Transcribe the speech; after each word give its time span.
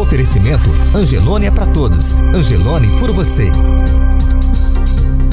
Oferecimento 0.00 0.70
Angelone 0.94 1.44
é 1.44 1.50
para 1.50 1.66
todos. 1.66 2.14
Angelone 2.34 2.88
por 2.98 3.12
você. 3.12 3.52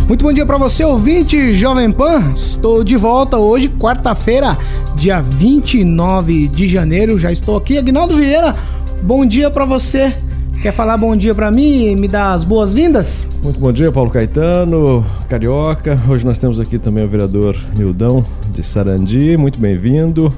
Muito 0.09 0.25
bom 0.25 0.33
dia 0.33 0.45
para 0.45 0.57
você, 0.57 0.83
ouvinte 0.83 1.53
Jovem 1.53 1.89
Pan. 1.89 2.33
Estou 2.35 2.83
de 2.83 2.97
volta 2.97 3.37
hoje, 3.37 3.69
quarta-feira, 3.69 4.57
dia 4.93 5.21
29 5.21 6.49
de 6.49 6.67
janeiro. 6.67 7.17
Já 7.17 7.31
estou 7.31 7.55
aqui, 7.55 7.77
Agnaldo 7.77 8.17
Vieira. 8.17 8.53
Bom 9.01 9.25
dia 9.25 9.49
para 9.49 9.63
você. 9.63 10.13
Quer 10.61 10.73
falar 10.73 10.97
bom 10.97 11.15
dia 11.15 11.33
para 11.33 11.49
mim 11.49 11.85
e 11.85 11.95
me 11.95 12.09
dar 12.09 12.33
as 12.33 12.43
boas-vindas? 12.43 13.25
Muito 13.41 13.61
bom 13.61 13.71
dia, 13.71 13.89
Paulo 13.89 14.11
Caetano, 14.11 15.03
Carioca. 15.29 15.97
Hoje 16.09 16.25
nós 16.25 16.37
temos 16.37 16.59
aqui 16.59 16.77
também 16.77 17.05
o 17.05 17.07
vereador 17.07 17.55
Nildão 17.77 18.25
de 18.51 18.65
Sarandi. 18.65 19.37
Muito 19.37 19.59
bem-vindo. 19.59 20.33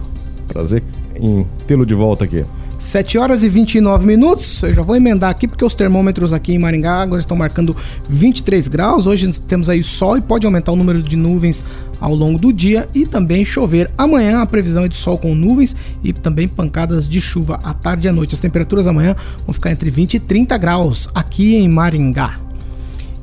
Prazer 0.47 0.83
em 1.15 1.47
tê-lo 1.65 1.83
de 1.83 1.95
volta 1.95 2.25
aqui. 2.25 2.45
7 2.79 3.17
horas 3.17 3.43
e 3.43 3.49
29 3.49 4.05
minutos. 4.05 4.63
Eu 4.63 4.73
já 4.73 4.81
vou 4.81 4.95
emendar 4.95 5.29
aqui 5.29 5.47
porque 5.47 5.65
os 5.65 5.73
termômetros 5.73 6.31
aqui 6.31 6.53
em 6.53 6.57
Maringá 6.57 7.01
agora 7.01 7.19
estão 7.19 7.35
marcando 7.35 7.75
23 8.07 8.69
graus. 8.69 9.05
Hoje 9.05 9.29
temos 9.47 9.69
aí 9.69 9.83
sol 9.83 10.17
e 10.17 10.21
pode 10.21 10.45
aumentar 10.45 10.71
o 10.71 10.77
número 10.77 11.03
de 11.03 11.17
nuvens 11.17 11.65
ao 11.99 12.15
longo 12.15 12.39
do 12.39 12.53
dia 12.53 12.87
e 12.95 13.05
também 13.05 13.43
chover. 13.43 13.91
Amanhã 13.97 14.41
a 14.41 14.45
previsão 14.45 14.85
é 14.85 14.87
de 14.87 14.95
sol 14.95 15.17
com 15.17 15.35
nuvens 15.35 15.75
e 16.01 16.13
também 16.13 16.47
pancadas 16.47 17.05
de 17.07 17.19
chuva 17.19 17.59
à 17.61 17.73
tarde 17.73 18.07
e 18.07 18.09
à 18.09 18.13
noite. 18.13 18.33
As 18.33 18.39
temperaturas 18.39 18.87
amanhã 18.87 19.13
vão 19.45 19.53
ficar 19.53 19.71
entre 19.71 19.89
20 19.89 20.13
e 20.13 20.19
30 20.19 20.57
graus 20.57 21.09
aqui 21.13 21.55
em 21.55 21.67
Maringá. 21.67 22.39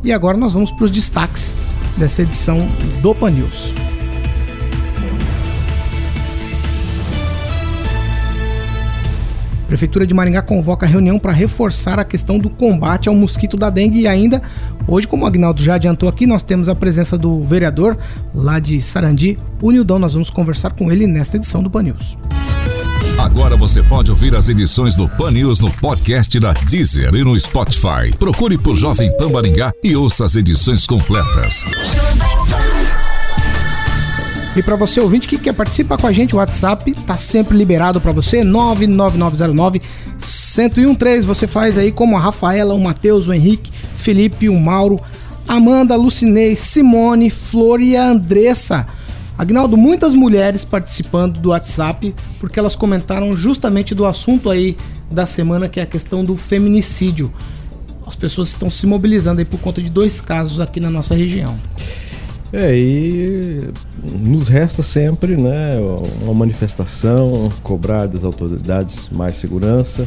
E 0.04 0.12
agora 0.12 0.36
nós 0.36 0.52
vamos 0.52 0.70
para 0.70 0.84
os 0.84 0.90
destaques 0.90 1.56
dessa 1.96 2.20
edição 2.20 2.58
do 3.00 3.14
Pan 3.14 3.30
News. 3.30 3.95
Prefeitura 9.66 10.06
de 10.06 10.14
Maringá 10.14 10.42
convoca 10.42 10.86
reunião 10.86 11.18
para 11.18 11.32
reforçar 11.32 11.98
a 11.98 12.04
questão 12.04 12.38
do 12.38 12.48
combate 12.48 13.08
ao 13.08 13.14
mosquito 13.14 13.56
da 13.56 13.68
dengue 13.68 14.00
e 14.00 14.06
ainda 14.06 14.40
hoje, 14.86 15.06
como 15.06 15.24
o 15.24 15.26
Agnaldo 15.26 15.62
já 15.62 15.74
adiantou 15.74 16.08
aqui, 16.08 16.26
nós 16.26 16.42
temos 16.42 16.68
a 16.68 16.74
presença 16.74 17.18
do 17.18 17.42
vereador 17.42 17.96
lá 18.34 18.58
de 18.58 18.80
Sarandi, 18.80 19.36
o 19.60 19.70
Nildão. 19.70 19.98
Nós 19.98 20.14
vamos 20.14 20.30
conversar 20.30 20.70
com 20.70 20.90
ele 20.92 21.06
nesta 21.06 21.36
edição 21.36 21.62
do 21.62 21.70
Pan 21.70 21.82
News. 21.82 22.16
Agora 23.18 23.56
você 23.56 23.82
pode 23.82 24.10
ouvir 24.10 24.34
as 24.34 24.48
edições 24.48 24.94
do 24.94 25.08
Pan 25.08 25.30
News 25.30 25.58
no 25.58 25.70
podcast 25.70 26.38
da 26.38 26.52
Deezer 26.52 27.14
e 27.14 27.24
no 27.24 27.38
Spotify. 27.38 28.14
Procure 28.18 28.58
por 28.58 28.76
Jovem 28.76 29.10
Pan 29.16 29.30
Maringá 29.30 29.72
e 29.82 29.96
ouça 29.96 30.24
as 30.24 30.36
edições 30.36 30.86
completas. 30.86 31.64
E 34.56 34.62
para 34.62 34.74
você 34.74 34.98
ouvinte 34.98 35.28
que 35.28 35.36
quer 35.36 35.52
participar 35.52 35.98
com 35.98 36.06
a 36.06 36.12
gente, 36.12 36.34
o 36.34 36.38
WhatsApp 36.38 36.90
tá 37.06 37.14
sempre 37.14 37.54
liberado 37.54 38.00
para 38.00 38.10
você, 38.10 38.42
99909 38.42 39.82
1013. 40.56 41.26
Você 41.26 41.46
faz 41.46 41.76
aí 41.76 41.92
como 41.92 42.16
a 42.16 42.20
Rafaela, 42.20 42.72
o 42.72 42.80
Matheus, 42.80 43.28
o 43.28 43.34
Henrique, 43.34 43.70
Felipe, 43.94 44.48
o 44.48 44.58
Mauro, 44.58 44.98
Amanda, 45.46 45.94
Lucinei, 45.94 46.56
Simone, 46.56 47.28
Flor 47.28 47.82
e 47.82 47.98
a 47.98 48.08
Andressa. 48.08 48.86
Agnaldo, 49.36 49.76
muitas 49.76 50.14
mulheres 50.14 50.64
participando 50.64 51.38
do 51.38 51.50
WhatsApp 51.50 52.14
porque 52.40 52.58
elas 52.58 52.74
comentaram 52.74 53.36
justamente 53.36 53.94
do 53.94 54.06
assunto 54.06 54.48
aí 54.48 54.74
da 55.10 55.26
semana 55.26 55.68
que 55.68 55.78
é 55.78 55.82
a 55.82 55.86
questão 55.86 56.24
do 56.24 56.34
feminicídio. 56.34 57.30
As 58.06 58.14
pessoas 58.14 58.48
estão 58.48 58.70
se 58.70 58.86
mobilizando 58.86 59.40
aí 59.40 59.44
por 59.44 59.60
conta 59.60 59.82
de 59.82 59.90
dois 59.90 60.18
casos 60.18 60.60
aqui 60.60 60.80
na 60.80 60.88
nossa 60.88 61.14
região. 61.14 61.58
É, 62.52 62.76
e 62.76 63.70
nos 64.20 64.48
resta 64.48 64.82
sempre 64.82 65.36
né, 65.36 65.72
uma 66.22 66.32
manifestação, 66.32 67.50
cobrar 67.62 68.06
das 68.06 68.22
autoridades 68.22 69.08
mais 69.10 69.36
segurança, 69.36 70.06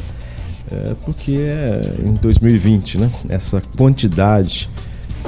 é, 0.71 0.95
porque 1.03 1.33
é 1.33 1.95
em 2.03 2.13
2020, 2.13 2.97
né, 2.97 3.11
essa 3.27 3.61
quantidade 3.77 4.69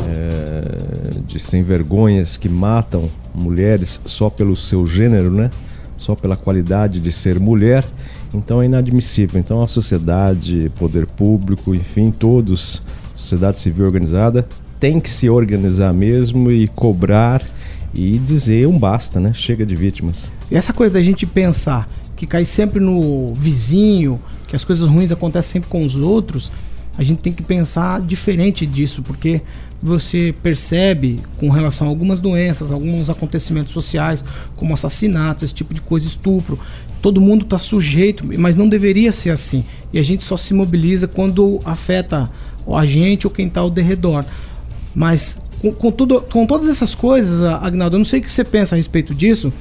é, 0.07 1.21
de 1.25 1.37
sem 1.37 1.63
vergonhas 1.63 2.37
que 2.37 2.47
matam 2.47 3.09
mulheres 3.35 3.99
só 4.05 4.29
pelo 4.29 4.55
seu 4.55 4.87
gênero, 4.87 5.31
né, 5.31 5.51
só 5.97 6.15
pela 6.15 6.37
qualidade 6.37 6.99
de 7.01 7.11
ser 7.11 7.39
mulher, 7.39 7.85
então 8.33 8.61
é 8.61 8.65
inadmissível. 8.65 9.39
Então 9.39 9.61
a 9.61 9.67
sociedade, 9.67 10.71
poder 10.79 11.05
público, 11.05 11.75
enfim, 11.75 12.09
todos, 12.09 12.81
sociedade 13.13 13.59
civil 13.59 13.85
organizada, 13.85 14.47
tem 14.81 14.99
que 14.99 15.09
se 15.11 15.29
organizar 15.29 15.93
mesmo 15.93 16.51
e 16.51 16.67
cobrar 16.67 17.47
e 17.93 18.17
dizer 18.17 18.67
um 18.67 18.77
basta, 18.77 19.19
né? 19.19 19.31
Chega 19.31 19.63
de 19.63 19.75
vítimas. 19.75 20.31
E 20.49 20.55
essa 20.55 20.73
coisa 20.73 20.95
da 20.95 21.01
gente 21.01 21.23
pensar 21.23 21.87
que 22.15 22.25
cai 22.25 22.45
sempre 22.45 22.79
no 22.79 23.31
vizinho, 23.35 24.19
que 24.47 24.55
as 24.55 24.65
coisas 24.65 24.89
ruins 24.89 25.11
acontecem 25.11 25.53
sempre 25.53 25.69
com 25.69 25.85
os 25.85 25.95
outros, 25.95 26.51
a 26.97 27.03
gente 27.03 27.19
tem 27.19 27.31
que 27.31 27.43
pensar 27.43 28.01
diferente 28.01 28.65
disso, 28.65 29.03
porque 29.03 29.41
você 29.79 30.33
percebe 30.41 31.19
com 31.37 31.49
relação 31.49 31.85
a 31.85 31.89
algumas 31.89 32.19
doenças, 32.19 32.71
alguns 32.71 33.07
acontecimentos 33.07 33.73
sociais, 33.73 34.25
como 34.55 34.73
assassinatos, 34.73 35.43
esse 35.43 35.53
tipo 35.53 35.75
de 35.75 35.81
coisa, 35.81 36.07
estupro. 36.07 36.59
Todo 37.03 37.21
mundo 37.21 37.43
está 37.43 37.59
sujeito, 37.59 38.25
mas 38.39 38.55
não 38.55 38.67
deveria 38.67 39.11
ser 39.11 39.29
assim. 39.29 39.63
E 39.93 39.99
a 39.99 40.03
gente 40.03 40.23
só 40.23 40.35
se 40.35 40.55
mobiliza 40.55 41.07
quando 41.07 41.59
afeta 41.63 42.29
a 42.67 42.85
gente 42.85 43.27
ou 43.27 43.31
quem 43.31 43.47
está 43.47 43.61
ao 43.61 43.69
derredor. 43.69 44.25
Mas 44.93 45.37
com, 45.61 45.71
com, 45.71 45.91
tudo, 45.91 46.21
com 46.21 46.45
todas 46.45 46.67
essas 46.67 46.95
coisas, 46.95 47.41
Agnaldo, 47.41 47.95
eu 47.95 47.99
não 47.99 48.05
sei 48.05 48.19
o 48.19 48.23
que 48.23 48.31
você 48.31 48.43
pensa 48.43 48.75
a 48.75 48.77
respeito 48.77 49.13
disso. 49.13 49.53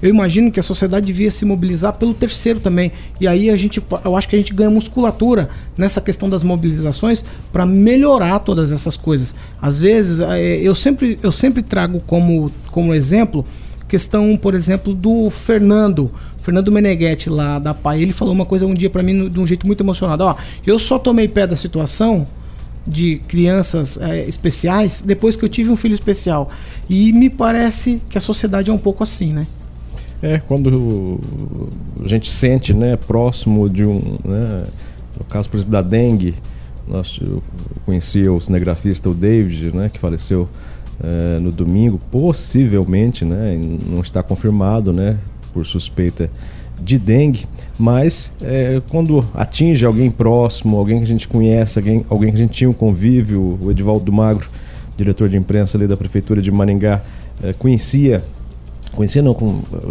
Eu 0.00 0.10
imagino 0.10 0.52
que 0.52 0.60
a 0.60 0.62
sociedade 0.62 1.06
devia 1.06 1.30
se 1.30 1.44
mobilizar 1.44 1.94
pelo 1.94 2.12
terceiro 2.12 2.60
também. 2.60 2.92
E 3.18 3.26
aí 3.26 3.48
a 3.48 3.56
gente, 3.56 3.82
eu 4.04 4.14
acho 4.14 4.28
que 4.28 4.36
a 4.36 4.38
gente 4.38 4.52
ganha 4.52 4.70
musculatura 4.70 5.48
nessa 5.76 6.00
questão 6.00 6.28
das 6.28 6.42
mobilizações 6.42 7.24
para 7.50 7.64
melhorar 7.64 8.40
todas 8.40 8.70
essas 8.70 8.96
coisas. 8.96 9.34
Às 9.60 9.80
vezes, 9.80 10.20
é, 10.20 10.58
eu 10.58 10.74
sempre, 10.74 11.18
eu 11.22 11.32
sempre 11.32 11.62
trago 11.62 12.00
como, 12.06 12.50
como 12.70 12.92
exemplo 12.92 13.44
questão, 13.88 14.36
por 14.36 14.54
exemplo, 14.54 14.92
do 14.92 15.30
Fernando, 15.30 16.12
Fernando 16.38 16.72
Meneghetti 16.72 17.30
lá 17.30 17.58
da 17.58 17.72
PAI. 17.72 18.02
Ele 18.02 18.12
falou 18.12 18.34
uma 18.34 18.44
coisa 18.44 18.66
um 18.66 18.74
dia 18.74 18.90
para 18.90 19.02
mim 19.02 19.28
de 19.28 19.40
um 19.40 19.46
jeito 19.46 19.66
muito 19.66 19.82
emocionado. 19.82 20.24
Ó, 20.24 20.34
eu 20.66 20.78
só 20.78 20.98
tomei 20.98 21.28
pé 21.28 21.46
da 21.46 21.56
situação 21.56 22.26
de 22.86 23.18
crianças 23.26 23.98
é, 23.98 24.20
especiais 24.28 25.02
depois 25.02 25.36
que 25.36 25.44
eu 25.44 25.48
tive 25.48 25.70
um 25.70 25.76
filho 25.76 25.94
especial. 25.94 26.48
E 26.88 27.12
me 27.12 27.28
parece 27.28 28.00
que 28.08 28.16
a 28.16 28.20
sociedade 28.20 28.70
é 28.70 28.72
um 28.72 28.78
pouco 28.78 29.02
assim, 29.02 29.32
né? 29.32 29.46
É, 30.22 30.38
quando 30.38 31.20
a 32.02 32.08
gente 32.08 32.28
sente, 32.28 32.72
né, 32.72 32.96
próximo 32.96 33.68
de 33.68 33.84
um, 33.84 34.16
né, 34.24 34.64
no 35.18 35.24
caso, 35.26 35.48
por 35.50 35.56
exemplo, 35.56 35.72
da 35.72 35.82
dengue, 35.82 36.34
nós, 36.88 37.18
eu 37.20 37.42
conhecia 37.84 38.32
o 38.32 38.40
cinegrafista, 38.40 39.10
o 39.10 39.14
David, 39.14 39.74
né, 39.74 39.90
que 39.90 39.98
faleceu 39.98 40.48
é, 41.02 41.38
no 41.38 41.52
domingo, 41.52 42.00
possivelmente, 42.10 43.24
né, 43.24 43.58
não 43.86 44.00
está 44.00 44.22
confirmado, 44.22 44.92
né, 44.92 45.18
por 45.52 45.66
suspeita 45.66 46.30
de 46.80 46.98
dengue, 46.98 47.46
mas 47.78 48.32
é, 48.42 48.80
quando 48.88 49.24
atinge 49.34 49.84
alguém 49.84 50.10
próximo, 50.10 50.78
alguém 50.78 50.98
que 50.98 51.04
a 51.04 51.08
gente 51.08 51.28
conhece, 51.28 51.78
alguém, 51.78 52.04
alguém 52.08 52.30
que 52.30 52.36
a 52.36 52.40
gente 52.40 52.52
tinha 52.52 52.70
um 52.70 52.72
convívio, 52.72 53.58
o 53.60 53.70
Edivaldo 53.70 54.12
Magro, 54.12 54.48
diretor 54.96 55.28
de 55.28 55.36
imprensa 55.36 55.76
ali 55.76 55.86
da 55.86 55.96
prefeitura 55.96 56.40
de 56.40 56.50
Maringá, 56.50 57.02
é, 57.42 57.52
conhecia, 57.52 58.24
conhecia 58.94 59.22
não, 59.22 59.34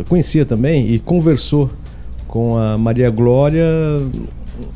conhecia 0.09 0.45
também 0.45 0.89
e 0.89 0.99
conversou 0.99 1.69
com 2.27 2.57
a 2.57 2.77
Maria 2.77 3.09
Glória 3.09 3.63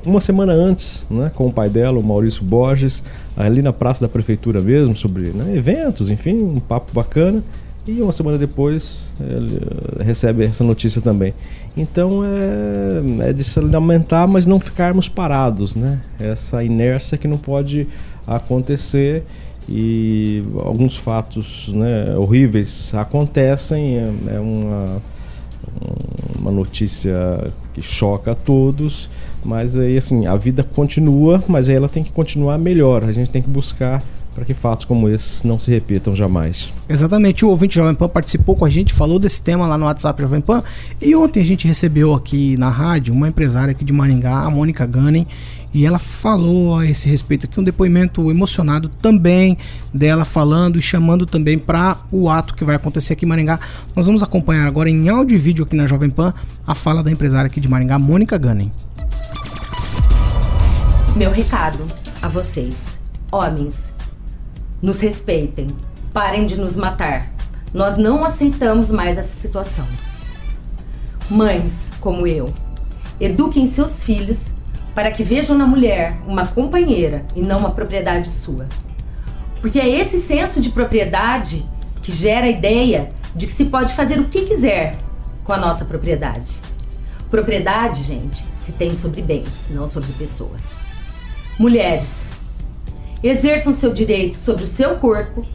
uma 0.06 0.20
semana 0.20 0.54
antes, 0.54 1.06
né, 1.10 1.32
com 1.34 1.48
o 1.48 1.52
pai 1.52 1.70
dela, 1.70 1.98
o 2.00 2.04
Maurício 2.04 2.44
Borges, 2.44 3.04
ali 3.36 3.62
na 3.62 3.74
praça 3.74 4.02
da 4.02 4.10
prefeitura 4.10 4.62
mesmo, 4.62 4.96
sobre 4.96 5.30
né, 5.30 5.56
eventos, 5.56 6.10
enfim, 6.10 6.36
um 6.36 6.60
papo 6.60 6.92
bacana. 6.94 7.44
E 7.90 8.02
uma 8.04 8.12
semana 8.12 8.38
depois 8.38 9.16
ele 9.20 9.58
eh, 10.00 10.04
recebe 10.04 10.44
essa 10.44 10.64
notícia 10.64 11.02
também. 11.02 11.34
Então 11.76 12.22
é, 12.24 13.30
é 13.30 13.34
de 13.34 13.44
se 13.44 13.60
lamentar, 13.60 14.28
mas 14.28 14.46
não 14.46 14.60
ficarmos 14.60 15.10
parados, 15.10 15.74
né? 15.74 16.00
Essa 16.20 16.64
inércia 16.64 17.18
que 17.18 17.28
não 17.28 17.38
pode 17.38 17.88
acontecer 18.28 19.24
e 19.68 20.44
alguns 20.60 20.98
fatos 20.98 21.70
né, 21.74 22.16
horríveis 22.16 22.94
acontecem, 22.94 23.98
é, 23.98 24.12
é 24.36 24.40
uma, 24.40 25.02
uma 26.40 26.52
notícia 26.52 27.16
que 27.74 27.82
choca 27.82 28.32
a 28.32 28.36
todos, 28.36 29.10
mas 29.44 29.76
aí 29.76 29.98
assim, 29.98 30.28
a 30.28 30.36
vida 30.36 30.64
continua, 30.64 31.44
mas 31.48 31.70
aí 31.70 31.76
ela 31.76 31.90
tem 31.90 32.04
que 32.04 32.14
continuar 32.14 32.60
melhor. 32.60 33.04
A 33.04 33.12
gente 33.12 33.32
tem 33.32 33.42
que 33.42 33.50
buscar 33.50 34.04
para 34.40 34.46
que 34.46 34.54
fatos 34.54 34.86
como 34.86 35.10
esses 35.10 35.44
não 35.44 35.60
se 35.60 35.70
repitam 35.70 36.16
jamais. 36.16 36.74
Exatamente, 36.88 37.44
o 37.44 37.50
ouvinte 37.50 37.76
Jovem 37.76 37.94
Pan 37.94 38.08
participou 38.08 38.56
com 38.56 38.64
a 38.64 38.70
gente, 38.70 38.94
falou 38.94 39.20
desse 39.20 39.42
tema 39.42 39.68
lá 39.68 39.78
no 39.78 39.84
WhatsApp 39.84 40.22
Jovem 40.22 40.40
Pan. 40.40 40.64
E 41.02 41.14
ontem 41.14 41.42
a 41.42 41.46
gente 41.46 41.68
recebeu 41.68 42.14
aqui 42.14 42.56
na 42.58 42.70
rádio 42.70 43.14
uma 43.14 43.28
empresária 43.28 43.72
aqui 43.72 43.84
de 43.84 43.92
Maringá, 43.92 44.40
a 44.40 44.50
Mônica 44.50 44.86
Gunning, 44.86 45.28
e 45.74 45.86
ela 45.86 46.00
falou 46.00 46.78
a 46.78 46.86
esse 46.86 47.10
respeito 47.10 47.48
aqui 47.48 47.60
um 47.60 47.64
depoimento 47.64 48.32
emocionado 48.32 48.88
também 48.88 49.58
dela 49.94 50.24
falando 50.24 50.80
e 50.80 50.82
chamando 50.82 51.26
também 51.26 51.60
para 51.60 51.98
o 52.10 52.30
ato 52.30 52.56
que 52.56 52.64
vai 52.64 52.78
acontecer 52.78 53.14
aqui 53.14 53.26
em 53.26 53.28
Maringá. 53.28 53.60
Nós 53.94 54.06
vamos 54.06 54.24
acompanhar 54.24 54.66
agora 54.66 54.90
em 54.90 55.10
áudio 55.10 55.36
e 55.36 55.38
vídeo 55.38 55.66
aqui 55.66 55.76
na 55.76 55.86
Jovem 55.86 56.10
Pan 56.10 56.34
a 56.66 56.74
fala 56.74 57.04
da 57.04 57.12
empresária 57.12 57.48
aqui 57.48 57.60
de 57.60 57.68
Maringá, 57.68 58.00
Mônica 58.00 58.38
Gunning. 58.38 58.72
Meu 61.18 61.30
recado 61.30 61.86
a 62.22 62.30
vocês, 62.30 63.02
homens, 63.30 63.99
nos 64.82 65.00
respeitem, 65.02 65.68
parem 66.14 66.46
de 66.46 66.58
nos 66.58 66.76
matar. 66.76 67.32
Nós 67.74 67.98
não 67.98 68.26
aceitamos 68.26 68.90
mais 68.90 69.18
essa 69.18 69.36
situação. 69.36 69.86
Mães, 71.30 71.92
como 72.00 72.26
eu, 72.26 72.54
eduquem 73.20 73.68
seus 73.68 74.04
filhos 74.04 74.54
para 74.96 75.12
que 75.12 75.24
vejam 75.24 75.58
na 75.58 75.68
mulher 75.68 76.18
uma 76.26 76.48
companheira 76.48 77.26
e 77.36 77.42
não 77.42 77.60
uma 77.60 77.72
propriedade 77.72 78.28
sua. 78.30 78.68
Porque 79.62 79.80
é 79.80 79.88
esse 79.88 80.20
senso 80.20 80.60
de 80.60 80.72
propriedade 80.72 81.66
que 82.02 82.12
gera 82.12 82.48
a 82.48 82.50
ideia 82.50 83.12
de 83.36 83.46
que 83.46 83.54
se 83.54 83.66
pode 83.66 83.94
fazer 83.94 84.20
o 84.20 84.26
que 84.26 84.46
quiser 84.46 84.98
com 85.44 85.54
a 85.54 85.58
nossa 85.58 85.86
propriedade. 85.86 86.60
Propriedade, 87.30 88.02
gente, 88.02 88.44
se 88.54 88.72
tem 88.72 88.96
sobre 88.96 89.22
bens, 89.22 89.66
não 89.70 89.88
sobre 89.88 90.12
pessoas. 90.14 90.78
Mulheres, 91.60 92.30
exerçam 93.24 93.74
seu 93.74 93.92
direito 93.92 94.38
sobre 94.38 94.64
o 94.64 94.68
seu 94.68 94.96
corpo, 94.96 95.46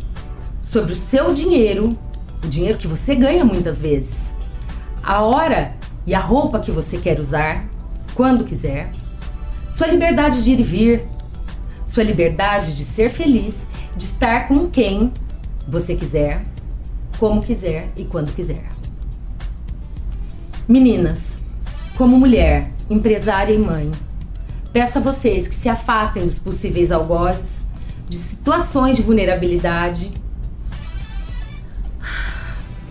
sobre 0.60 0.92
o 0.92 0.96
seu 0.96 1.32
dinheiro, 1.32 1.98
o 2.42 2.48
dinheiro 2.48 2.78
que 2.78 2.86
você 2.86 3.14
ganha 3.14 3.44
muitas 3.44 3.80
vezes, 3.80 4.34
a 5.02 5.22
hora 5.22 5.74
e 6.06 6.14
a 6.14 6.20
roupa 6.20 6.60
que 6.60 6.70
você 6.70 6.98
quer 6.98 7.18
usar, 7.18 7.66
quando 8.14 8.44
quiser, 8.44 8.90
sua 9.70 9.86
liberdade 9.86 10.44
de 10.44 10.52
ir 10.52 10.60
e 10.60 10.62
vir, 10.62 11.08
sua 11.86 12.02
liberdade 12.02 12.74
de 12.74 12.84
ser 12.84 13.10
feliz, 13.10 13.68
de 13.96 14.04
estar 14.04 14.48
com 14.48 14.68
quem 14.68 15.12
você 15.66 15.94
quiser, 15.94 16.44
como 17.18 17.42
quiser 17.42 17.90
e 17.96 18.04
quando 18.04 18.34
quiser. 18.34 18.64
Meninas, 20.68 21.38
como 21.96 22.18
mulher, 22.18 22.70
empresária 22.88 23.52
e 23.52 23.58
mãe, 23.58 23.90
Peço 24.74 24.98
a 24.98 25.00
vocês 25.00 25.46
que 25.46 25.54
se 25.54 25.68
afastem 25.68 26.24
dos 26.24 26.40
possíveis 26.40 26.90
algozes, 26.90 27.64
de 28.08 28.16
situações 28.16 28.96
de 28.96 29.04
vulnerabilidade 29.04 30.12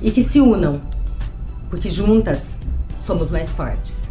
e 0.01 0.09
que 0.09 0.23
se 0.23 0.39
unam, 0.39 0.81
porque 1.69 1.89
juntas 1.89 2.57
somos 2.97 3.29
mais 3.29 3.51
fortes. 3.51 4.09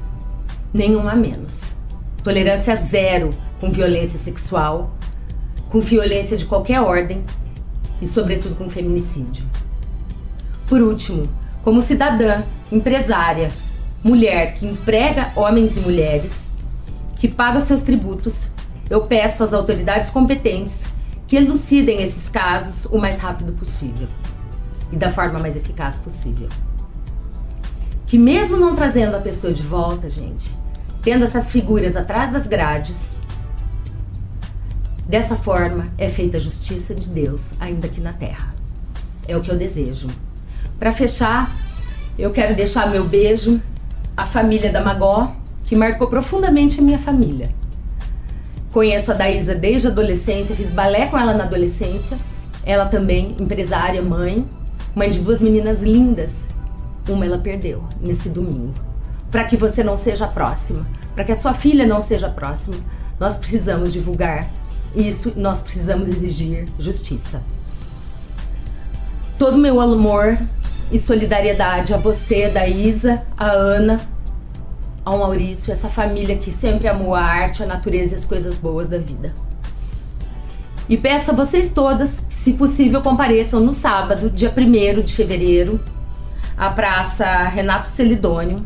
Nenhuma 0.71 1.15
menos. 1.15 1.75
Tolerância 2.23 2.77
zero 2.77 3.31
com 3.59 3.73
violência 3.73 4.19
sexual, 4.19 4.95
com 5.71 5.81
violência 5.81 6.37
de 6.37 6.45
qualquer 6.45 6.83
ordem 6.83 7.25
e, 8.03 8.07
sobretudo, 8.07 8.55
com 8.55 8.69
feminicídio. 8.69 9.47
Por 10.67 10.83
último, 10.83 11.27
como 11.63 11.81
cidadã, 11.81 12.43
empresária, 12.71 13.51
mulher 14.05 14.53
que 14.53 14.67
emprega 14.67 15.33
homens 15.35 15.79
e 15.79 15.81
mulheres, 15.81 16.52
que 17.23 17.29
paga 17.29 17.61
seus 17.61 17.83
tributos, 17.83 18.51
eu 18.91 19.07
peço 19.07 19.45
às 19.45 19.53
autoridades 19.53 20.11
competentes 20.11 20.87
que 21.25 21.37
elucidem 21.37 22.03
esses 22.03 22.29
casos 22.29 22.85
o 22.87 22.99
mais 22.99 23.21
rápido 23.21 23.53
possível 23.53 24.09
e 24.91 24.97
da 24.97 25.09
forma 25.09 25.39
mais 25.39 25.55
eficaz 25.55 25.99
possível. 25.99 26.49
Que 28.09 28.19
mesmo 28.19 28.57
não 28.57 28.75
trazendo 28.75 29.15
a 29.15 29.21
pessoa 29.21 29.53
de 29.53 29.63
volta, 29.63 30.11
gente, 30.11 30.53
tendo 31.01 31.23
essas 31.23 31.53
figuras 31.53 31.95
atrás 31.95 32.33
das 32.33 32.49
grades, 32.49 33.15
dessa 35.07 35.37
forma 35.37 35.93
é 35.97 36.09
feita 36.09 36.39
a 36.39 36.41
justiça 36.41 36.93
de 36.93 37.09
Deus 37.09 37.53
ainda 37.61 37.87
aqui 37.87 38.01
na 38.01 38.13
terra. 38.13 38.53
É 39.29 39.37
o 39.37 39.41
que 39.41 39.49
eu 39.49 39.57
desejo. 39.57 40.09
Para 40.77 40.91
fechar, 40.91 41.57
eu 42.19 42.33
quero 42.33 42.57
deixar 42.57 42.91
meu 42.91 43.05
beijo 43.05 43.63
à 44.17 44.27
família 44.27 44.73
da 44.73 44.83
Magó, 44.83 45.37
que 45.73 45.77
marcou 45.77 46.07
profundamente 46.07 46.81
a 46.81 46.83
minha 46.83 46.99
família. 46.99 47.51
Conheço 48.71 49.11
a 49.11 49.15
Daísa 49.15 49.55
desde 49.55 49.89
a 49.89 49.91
adolescência, 49.91 50.55
fiz 50.55 50.71
balé 50.71 51.07
com 51.07 51.17
ela 51.17 51.33
na 51.33 51.45
adolescência. 51.45 52.19
Ela 52.63 52.85
também, 52.85 53.35
empresária, 53.41 54.03
mãe, 54.03 54.47
mãe 54.95 55.09
de 55.09 55.21
duas 55.21 55.41
meninas 55.41 55.81
lindas. 55.81 56.51
Uma 57.09 57.25
ela 57.25 57.39
perdeu 57.39 57.83
nesse 58.03 58.29
domingo. 58.29 58.75
Para 59.31 59.45
que 59.45 59.57
você 59.57 59.83
não 59.83 59.97
seja 59.97 60.29
próxima, 60.29 60.87
para 61.15 61.25
que 61.25 61.33
a 61.33 61.37
sua 61.37 61.55
filha 61.55 61.87
não 61.87 62.03
seja 62.03 62.29
próxima, 62.29 62.77
nós 63.19 63.39
precisamos 63.39 63.95
divulgar 63.95 64.51
isso, 64.95 65.33
nós 65.37 65.63
precisamos 65.63 66.11
exigir 66.11 66.69
justiça. 66.79 67.43
Todo 69.39 69.57
meu 69.57 69.81
amor 69.81 70.39
e 70.91 70.99
solidariedade 70.99 71.95
a 71.95 71.97
você, 71.97 72.51
Daísa, 72.51 73.23
a 73.39 73.47
Ana, 73.53 74.12
ao 75.05 75.19
Maurício, 75.19 75.73
essa 75.73 75.89
família 75.89 76.37
que 76.37 76.51
sempre 76.51 76.89
amou 76.89 77.15
a 77.15 77.23
arte, 77.23 77.63
a 77.63 77.67
natureza 77.67 78.15
e 78.15 78.17
as 78.17 78.25
coisas 78.25 78.57
boas 78.57 78.89
da 78.89 78.99
vida. 78.99 79.35
E 80.89 80.97
peço 80.97 81.31
a 81.31 81.35
vocês 81.35 81.69
todas 81.69 82.21
que, 82.21 82.35
se 82.35 82.53
possível, 82.55 83.01
compareçam 83.03 83.61
no 83.61 83.73
sábado, 83.73 84.31
dia 84.31 84.53
1 84.55 85.01
de 85.03 85.15
fevereiro, 85.15 85.81
à 86.57 86.71
Praça 86.71 87.45
Renato 87.45 87.87
Celidônio, 87.87 88.65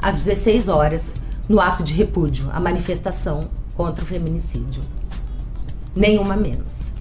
às 0.00 0.24
16 0.24 0.68
horas, 0.68 1.16
no 1.48 1.60
ato 1.60 1.82
de 1.82 1.94
repúdio, 1.94 2.48
a 2.52 2.60
manifestação 2.60 3.48
contra 3.74 4.04
o 4.04 4.06
feminicídio. 4.06 4.82
Nenhuma 5.94 6.36
menos. 6.36 6.92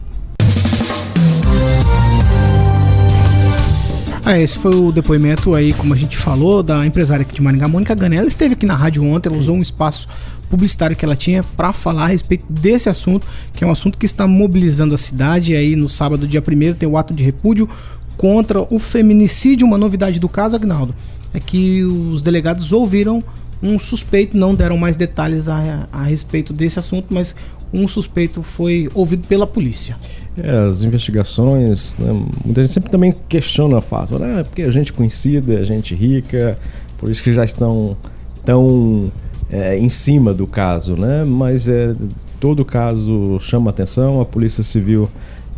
Ah, 4.30 4.38
esse 4.38 4.58
foi 4.58 4.76
o 4.76 4.92
depoimento 4.92 5.56
aí, 5.56 5.72
como 5.72 5.94
a 5.94 5.96
gente 5.96 6.18
falou, 6.18 6.62
da 6.62 6.86
empresária 6.86 7.22
aqui 7.22 7.34
de 7.34 7.42
Maringá, 7.42 7.66
Mônica 7.66 7.96
Gane. 7.96 8.18
Ela 8.18 8.28
esteve 8.28 8.56
aqui 8.56 8.66
na 8.66 8.76
rádio 8.76 9.02
ontem, 9.06 9.30
ela 9.30 9.38
usou 9.38 9.56
um 9.56 9.62
espaço 9.62 10.06
publicitário 10.50 10.98
que 10.98 11.06
ela 11.06 11.16
tinha 11.16 11.42
para 11.44 11.72
falar 11.72 12.04
a 12.04 12.08
respeito 12.08 12.46
desse 12.50 12.90
assunto, 12.90 13.26
que 13.54 13.64
é 13.64 13.68
um 13.68 13.72
assunto 13.72 13.98
que 13.98 14.06
está 14.06 14.28
mobilizando 14.28 14.94
a 14.94 14.98
cidade. 14.98 15.54
E 15.54 15.56
aí, 15.56 15.78
no 15.78 15.88
sábado, 15.88 16.28
dia 16.28 16.44
1 16.46 16.74
tem 16.74 16.90
o 16.90 16.98
ato 16.98 17.14
de 17.14 17.24
repúdio 17.24 17.70
contra 18.18 18.62
o 18.70 18.78
feminicídio. 18.78 19.66
Uma 19.66 19.78
novidade 19.78 20.20
do 20.20 20.28
caso, 20.28 20.58
Agnaldo, 20.58 20.94
é 21.34 21.40
que 21.40 21.86
os 21.86 22.22
delegados 22.22 22.74
ouviram 22.74 23.24
um 23.64 23.80
suspeito, 23.80 24.36
não 24.36 24.54
deram 24.54 24.78
mais 24.78 24.98
detalhes 24.98 25.48
a, 25.48 25.88
a 25.90 26.04
respeito 26.04 26.52
desse 26.52 26.78
assunto, 26.78 27.14
mas 27.14 27.34
um 27.72 27.88
suspeito 27.88 28.44
foi 28.44 28.90
ouvido 28.94 29.26
pela 29.26 29.48
polícia. 29.48 29.98
É, 30.42 30.70
as 30.70 30.84
investigações, 30.84 31.96
né, 31.98 32.12
muita 32.46 32.62
gente 32.62 32.74
sempre 32.74 32.92
também 32.92 33.14
questiona 33.28 33.80
a 33.80 33.82
fato, 33.82 34.20
né? 34.20 34.44
Porque 34.44 34.62
a 34.62 34.72
gente 34.72 34.94
conhecida, 34.94 35.58
a 35.58 35.64
gente 35.64 35.96
rica, 35.96 36.58
por 36.98 37.10
isso 37.10 37.24
que 37.24 37.34
já 37.34 37.44
estão 37.44 37.98
tão 38.46 39.12
é, 39.50 39.78
em 39.78 39.90
cima 39.90 40.34
do 40.34 40.46
caso, 40.46 40.96
né? 40.96 41.24
Mas 41.24 41.68
é, 41.68 41.96
todo 42.40 42.64
caso 42.64 43.40
chama 43.40 43.72
atenção, 43.72 44.22
a 44.22 44.26
Polícia 44.26 44.64
Civil 44.64 45.10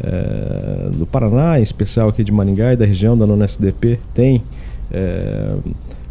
é, 0.02 0.90
do 0.92 1.06
Paraná, 1.06 1.60
em 1.60 1.64
especial 1.64 2.10
aqui 2.10 2.24
de 2.24 2.32
Maringá 2.32 2.74
e 2.74 2.78
da 2.78 2.86
região 2.86 3.18
da 3.18 3.28
Nona 3.28 3.46
SDP, 3.46 4.00
tem 4.14 4.42
é, 4.92 5.56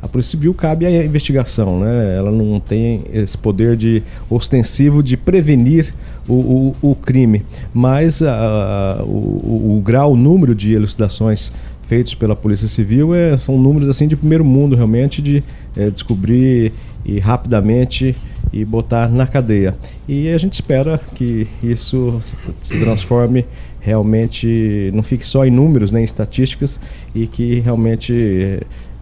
a 0.01 0.07
Polícia 0.07 0.33
Civil 0.33 0.55
cabe 0.55 0.87
a 0.87 1.05
investigação, 1.05 1.81
né? 1.81 2.17
Ela 2.17 2.31
não 2.31 2.61
tem 2.61 3.03
esse 3.13 3.37
poder 3.37 3.77
de 3.77 4.03
ostensivo 4.31 5.03
de 5.03 5.17
prevenir 5.17 5.93
o, 6.29 6.75
o, 6.83 6.91
o 6.91 6.95
crime, 6.95 7.43
mas 7.73 8.23
a, 8.23 8.99
a, 9.01 9.03
o, 9.05 9.77
o, 9.77 9.83
grau, 9.83 10.13
o 10.13 10.17
número 10.17 10.55
de 10.55 10.75
elucidações 10.75 11.51
feitos 11.83 12.15
pela 12.15 12.37
Polícia 12.37 12.69
Civil 12.69 13.15
é, 13.15 13.37
são 13.39 13.59
números 13.59 13.89
assim 13.89 14.07
de 14.07 14.15
primeiro 14.15 14.45
mundo 14.45 14.77
realmente 14.77 15.23
de 15.23 15.43
é, 15.77 15.89
descobrir 15.91 16.73
e 17.05 17.19
rapidamente 17.19 18.15
e 18.53 18.65
botar 18.65 19.09
na 19.09 19.27
cadeia. 19.27 19.75
E 20.07 20.29
a 20.29 20.39
gente 20.39 20.55
espera 20.55 21.01
que 21.15 21.47
isso 21.63 22.19
se, 22.61 22.79
transforme 22.79 23.47
realmente, 23.81 24.91
não 24.95 25.03
fique 25.03 25.25
só 25.25 25.47
em 25.47 25.51
números, 25.51 25.91
nem 25.91 26.01
né, 26.01 26.03
em 26.03 26.05
estatísticas 26.05 26.81
e 27.15 27.27
que 27.27 27.61
realmente 27.61 28.61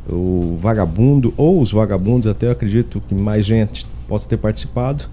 o 0.08 0.56
vagabundo 0.60 1.34
ou 1.36 1.60
os 1.60 1.72
vagabundos, 1.72 2.26
até 2.26 2.50
acredito 2.50 3.00
que 3.00 3.14
mais 3.14 3.44
gente 3.44 3.84
possa 4.06 4.28
ter 4.28 4.36
participado, 4.36 5.04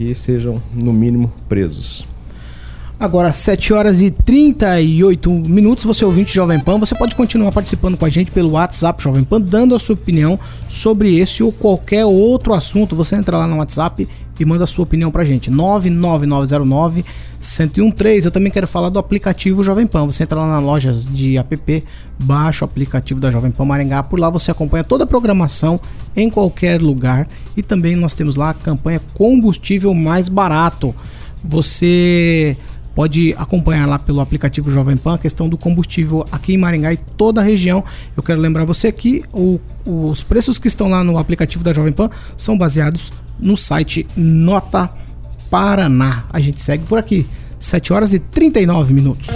que 0.00 0.14
sejam 0.14 0.62
no 0.72 0.94
mínimo 0.94 1.30
presos. 1.46 2.06
Agora, 2.98 3.32
7 3.32 3.74
horas 3.74 4.00
e 4.00 4.10
38 4.10 5.30
minutos, 5.30 5.84
você 5.84 6.02
ouvinte 6.06 6.34
Jovem 6.34 6.58
Pan, 6.58 6.78
você 6.78 6.94
pode 6.94 7.14
continuar 7.14 7.52
participando 7.52 7.98
com 7.98 8.06
a 8.06 8.08
gente 8.08 8.30
pelo 8.30 8.52
WhatsApp 8.52 9.02
Jovem 9.02 9.24
Pan, 9.24 9.42
dando 9.42 9.74
a 9.74 9.78
sua 9.78 9.94
opinião 9.94 10.40
sobre 10.66 11.18
esse 11.18 11.42
ou 11.42 11.52
qualquer 11.52 12.06
outro 12.06 12.54
assunto. 12.54 12.96
Você 12.96 13.14
entra 13.14 13.36
lá 13.36 13.46
no 13.46 13.58
WhatsApp 13.58 14.08
e 14.40 14.44
manda 14.44 14.64
a 14.64 14.66
sua 14.66 14.84
opinião 14.84 15.10
pra 15.10 15.24
gente. 15.24 15.50
99909 15.50 17.04
1013. 17.40 18.26
Eu 18.26 18.32
também 18.32 18.50
quero 18.50 18.66
falar 18.66 18.88
do 18.88 18.98
aplicativo 18.98 19.62
Jovem 19.62 19.86
Pan. 19.86 20.06
Você 20.06 20.22
entra 20.22 20.38
lá 20.38 20.48
na 20.48 20.58
loja 20.58 20.92
de 20.92 21.36
app, 21.36 21.84
baixa 22.22 22.64
o 22.64 22.68
aplicativo 22.68 23.20
da 23.20 23.30
Jovem 23.30 23.50
Pan 23.50 23.64
Maringá. 23.64 24.02
Por 24.02 24.18
lá 24.18 24.30
você 24.30 24.50
acompanha 24.50 24.84
toda 24.84 25.04
a 25.04 25.06
programação 25.06 25.80
em 26.16 26.30
qualquer 26.30 26.80
lugar. 26.80 27.28
E 27.56 27.62
também 27.62 27.96
nós 27.96 28.14
temos 28.14 28.36
lá 28.36 28.50
a 28.50 28.54
campanha 28.54 29.00
Combustível 29.14 29.94
Mais 29.94 30.28
Barato. 30.28 30.94
Você 31.42 32.56
pode 33.00 33.34
acompanhar 33.38 33.86
lá 33.88 33.98
pelo 33.98 34.20
aplicativo 34.20 34.70
Jovem 34.70 34.94
Pan 34.94 35.14
a 35.14 35.18
questão 35.18 35.48
do 35.48 35.56
combustível 35.56 36.26
aqui 36.30 36.52
em 36.52 36.58
Maringá 36.58 36.92
e 36.92 36.98
toda 36.98 37.40
a 37.40 37.44
região. 37.44 37.82
Eu 38.14 38.22
quero 38.22 38.38
lembrar 38.38 38.66
você 38.66 38.92
que 38.92 39.22
o- 39.32 39.58
os 39.86 40.22
preços 40.22 40.58
que 40.58 40.68
estão 40.68 40.90
lá 40.90 41.02
no 41.02 41.16
aplicativo 41.16 41.64
da 41.64 41.72
Jovem 41.72 41.92
Pan 41.94 42.10
são 42.36 42.58
baseados 42.58 43.10
no 43.38 43.56
site 43.56 44.06
Nota 44.14 44.90
Paraná. 45.48 46.24
A 46.30 46.40
gente 46.40 46.60
segue 46.60 46.84
por 46.84 46.98
aqui. 46.98 47.26
7 47.58 47.90
horas 47.90 48.12
e 48.12 48.18
39 48.18 48.92
minutos. 48.92 49.28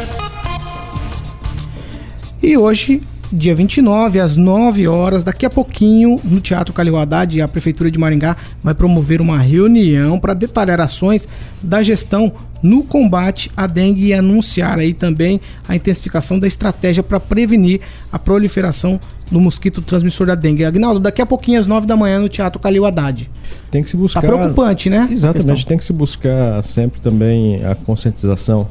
E 2.42 2.58
hoje, 2.58 3.00
dia 3.36 3.54
29, 3.54 4.20
às 4.20 4.36
9 4.36 4.86
horas, 4.86 5.24
daqui 5.24 5.44
a 5.44 5.50
pouquinho, 5.50 6.20
no 6.22 6.40
Teatro 6.40 6.72
Calil 6.72 6.96
Haddad, 6.96 7.40
a 7.40 7.48
Prefeitura 7.48 7.90
de 7.90 7.98
Maringá 7.98 8.36
vai 8.62 8.74
promover 8.74 9.20
uma 9.20 9.38
reunião 9.38 10.20
para 10.20 10.34
detalhar 10.34 10.80
ações 10.80 11.26
da 11.62 11.82
gestão 11.82 12.32
no 12.62 12.82
combate 12.84 13.50
à 13.56 13.66
dengue 13.66 14.06
e 14.06 14.14
anunciar 14.14 14.78
aí 14.78 14.94
também 14.94 15.40
a 15.68 15.74
intensificação 15.74 16.38
da 16.38 16.46
estratégia 16.46 17.02
para 17.02 17.18
prevenir 17.18 17.80
a 18.12 18.18
proliferação 18.18 18.98
do 19.30 19.40
mosquito 19.40 19.82
transmissor 19.82 20.26
da 20.28 20.34
dengue. 20.34 20.64
Agnaldo, 20.64 21.00
daqui 21.00 21.20
a 21.20 21.26
pouquinho, 21.26 21.58
às 21.58 21.66
9 21.66 21.86
da 21.86 21.96
manhã, 21.96 22.20
no 22.20 22.28
Teatro 22.28 22.60
Calil 22.60 22.86
Haddad. 22.86 23.28
Tem 23.70 23.82
que 23.82 23.90
se 23.90 23.96
Tá 23.96 24.02
buscar. 24.02 24.20
preocupante, 24.22 24.88
né? 24.88 25.08
Exatamente, 25.10 25.66
tem 25.66 25.76
que 25.76 25.84
se 25.84 25.92
buscar 25.92 26.62
sempre 26.62 27.00
também 27.00 27.64
a 27.64 27.74
conscientização 27.74 28.68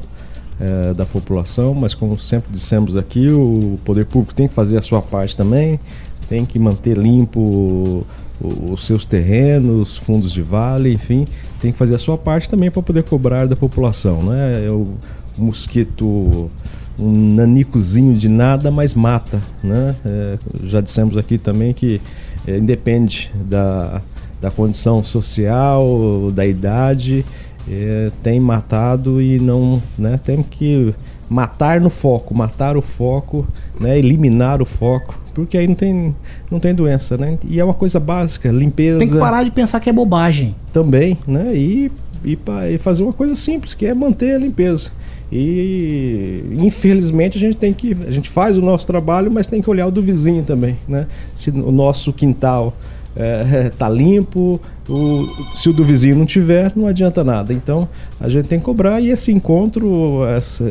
eh, 0.60 0.94
da 0.94 1.04
população, 1.04 1.74
mas 1.74 1.94
como 1.94 2.18
sempre 2.18 2.52
dissemos 2.52 2.96
aqui, 2.96 3.28
o 3.30 3.78
poder 3.84 4.06
público 4.06 4.34
tem 4.34 4.48
que 4.48 4.54
fazer 4.54 4.78
a 4.78 4.82
sua 4.82 5.02
parte 5.02 5.36
também, 5.36 5.80
tem 6.28 6.44
que 6.44 6.58
manter 6.58 6.96
limpo 6.96 8.06
os 8.40 8.84
seus 8.86 9.04
terrenos, 9.04 9.96
fundos 9.96 10.32
de 10.32 10.42
vale, 10.42 10.92
enfim, 10.92 11.26
tem 11.60 11.72
que 11.72 11.78
fazer 11.78 11.94
a 11.94 11.98
sua 11.98 12.18
parte 12.18 12.48
também 12.48 12.70
para 12.70 12.82
poder 12.82 13.04
cobrar 13.04 13.46
da 13.46 13.56
população, 13.56 14.22
né? 14.22 14.68
O, 14.68 14.94
o 15.38 15.44
mosquito 15.44 16.50
um 16.98 17.34
nanicozinho 17.34 18.14
de 18.14 18.28
nada, 18.28 18.70
mas 18.70 18.94
mata, 18.94 19.40
né? 19.62 19.96
Eh, 20.04 20.38
já 20.64 20.80
dissemos 20.80 21.16
aqui 21.16 21.38
também 21.38 21.72
que 21.72 22.00
eh, 22.46 22.58
independe 22.58 23.32
da, 23.46 24.00
da 24.40 24.50
condição 24.50 25.02
social, 25.02 26.30
da 26.32 26.46
idade, 26.46 27.24
eh, 27.68 28.10
tem 28.22 28.40
matado 28.40 29.20
e 29.20 29.38
não, 29.38 29.82
né? 29.98 30.18
Tem 30.18 30.42
que 30.42 30.94
matar 31.28 31.80
no 31.80 31.90
foco, 31.90 32.34
matar 32.34 32.76
o 32.76 32.82
foco, 32.82 33.46
né? 33.80 33.98
Eliminar 33.98 34.60
o 34.60 34.66
foco, 34.66 35.18
porque 35.34 35.56
aí 35.56 35.66
não 35.66 35.74
tem, 35.74 36.14
não 36.50 36.60
tem 36.60 36.74
doença, 36.74 37.16
né? 37.16 37.38
E 37.46 37.58
é 37.58 37.64
uma 37.64 37.74
coisa 37.74 37.98
básica, 37.98 38.50
limpeza 38.50 38.98
Tem 38.98 39.08
que 39.08 39.18
parar 39.18 39.42
de 39.42 39.50
pensar 39.50 39.80
que 39.80 39.88
é 39.88 39.92
bobagem. 39.92 40.54
também, 40.72 41.18
né? 41.26 41.52
E, 41.54 41.90
e, 42.24 42.38
e 42.72 42.78
fazer 42.78 43.02
uma 43.02 43.12
coisa 43.12 43.34
simples, 43.34 43.74
que 43.74 43.86
é 43.86 43.94
manter 43.94 44.34
a 44.34 44.38
limpeza. 44.38 44.90
E 45.32 46.44
infelizmente 46.58 47.36
a 47.38 47.40
gente 47.40 47.56
tem 47.56 47.72
que. 47.72 47.96
A 48.06 48.10
gente 48.10 48.30
faz 48.30 48.56
o 48.58 48.62
nosso 48.62 48.86
trabalho, 48.86 49.30
mas 49.32 49.46
tem 49.46 49.60
que 49.60 49.68
olhar 49.68 49.86
o 49.86 49.90
do 49.90 50.02
vizinho 50.02 50.44
também, 50.44 50.76
né? 50.86 51.06
Se 51.34 51.50
o 51.50 51.72
nosso 51.72 52.12
quintal 52.12 52.74
eh, 53.16 53.70
tá 53.78 53.88
limpo, 53.88 54.60
o- 54.88 55.26
se 55.54 55.68
o 55.68 55.72
do 55.72 55.84
vizinho 55.84 56.16
não 56.16 56.26
tiver, 56.26 56.72
não 56.76 56.86
adianta 56.86 57.22
nada. 57.24 57.52
Então 57.52 57.88
a 58.20 58.28
gente 58.28 58.48
tem 58.48 58.58
que 58.58 58.64
cobrar 58.64 59.00
e 59.00 59.10
esse 59.10 59.30
encontro, 59.32 60.24
essa, 60.26 60.64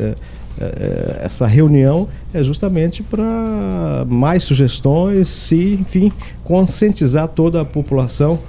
eh, 0.59 1.19
essa 1.23 1.47
reunião 1.47 2.07
é 2.33 2.43
justamente 2.43 3.01
para 3.03 4.05
mais 4.09 4.43
sugestões 4.43 5.51
e, 5.51 5.73
enfim, 5.75 6.11
conscientizar 6.43 7.27
toda 7.27 7.61
a 7.61 7.65
população 7.65 8.39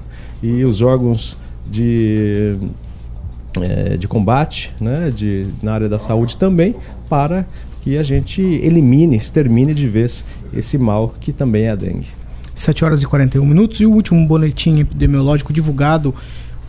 e 0.42 0.64
os 0.64 0.82
órgãos 0.82 1.36
de, 1.70 2.56
eh, 3.60 3.96
de 3.96 4.06
combate 4.06 4.72
né, 4.80 5.10
de, 5.14 5.46
na 5.62 5.72
área 5.72 5.88
da 5.88 5.98
saúde 5.98 6.36
também, 6.36 6.74
para 7.08 7.46
que 7.80 7.96
a 7.98 8.02
gente 8.02 8.40
elimine, 8.42 9.16
extermine 9.16 9.74
de 9.74 9.86
vez 9.86 10.24
esse 10.54 10.76
mal 10.78 11.12
que 11.20 11.32
também 11.32 11.64
é 11.64 11.70
a 11.70 11.74
dengue. 11.74 12.08
7 12.54 12.84
horas 12.84 13.02
e 13.02 13.06
41 13.06 13.44
minutos 13.44 13.80
e 13.80 13.86
o 13.86 13.90
último 13.90 14.26
boletim 14.26 14.80
epidemiológico 14.80 15.52
divulgado 15.52 16.14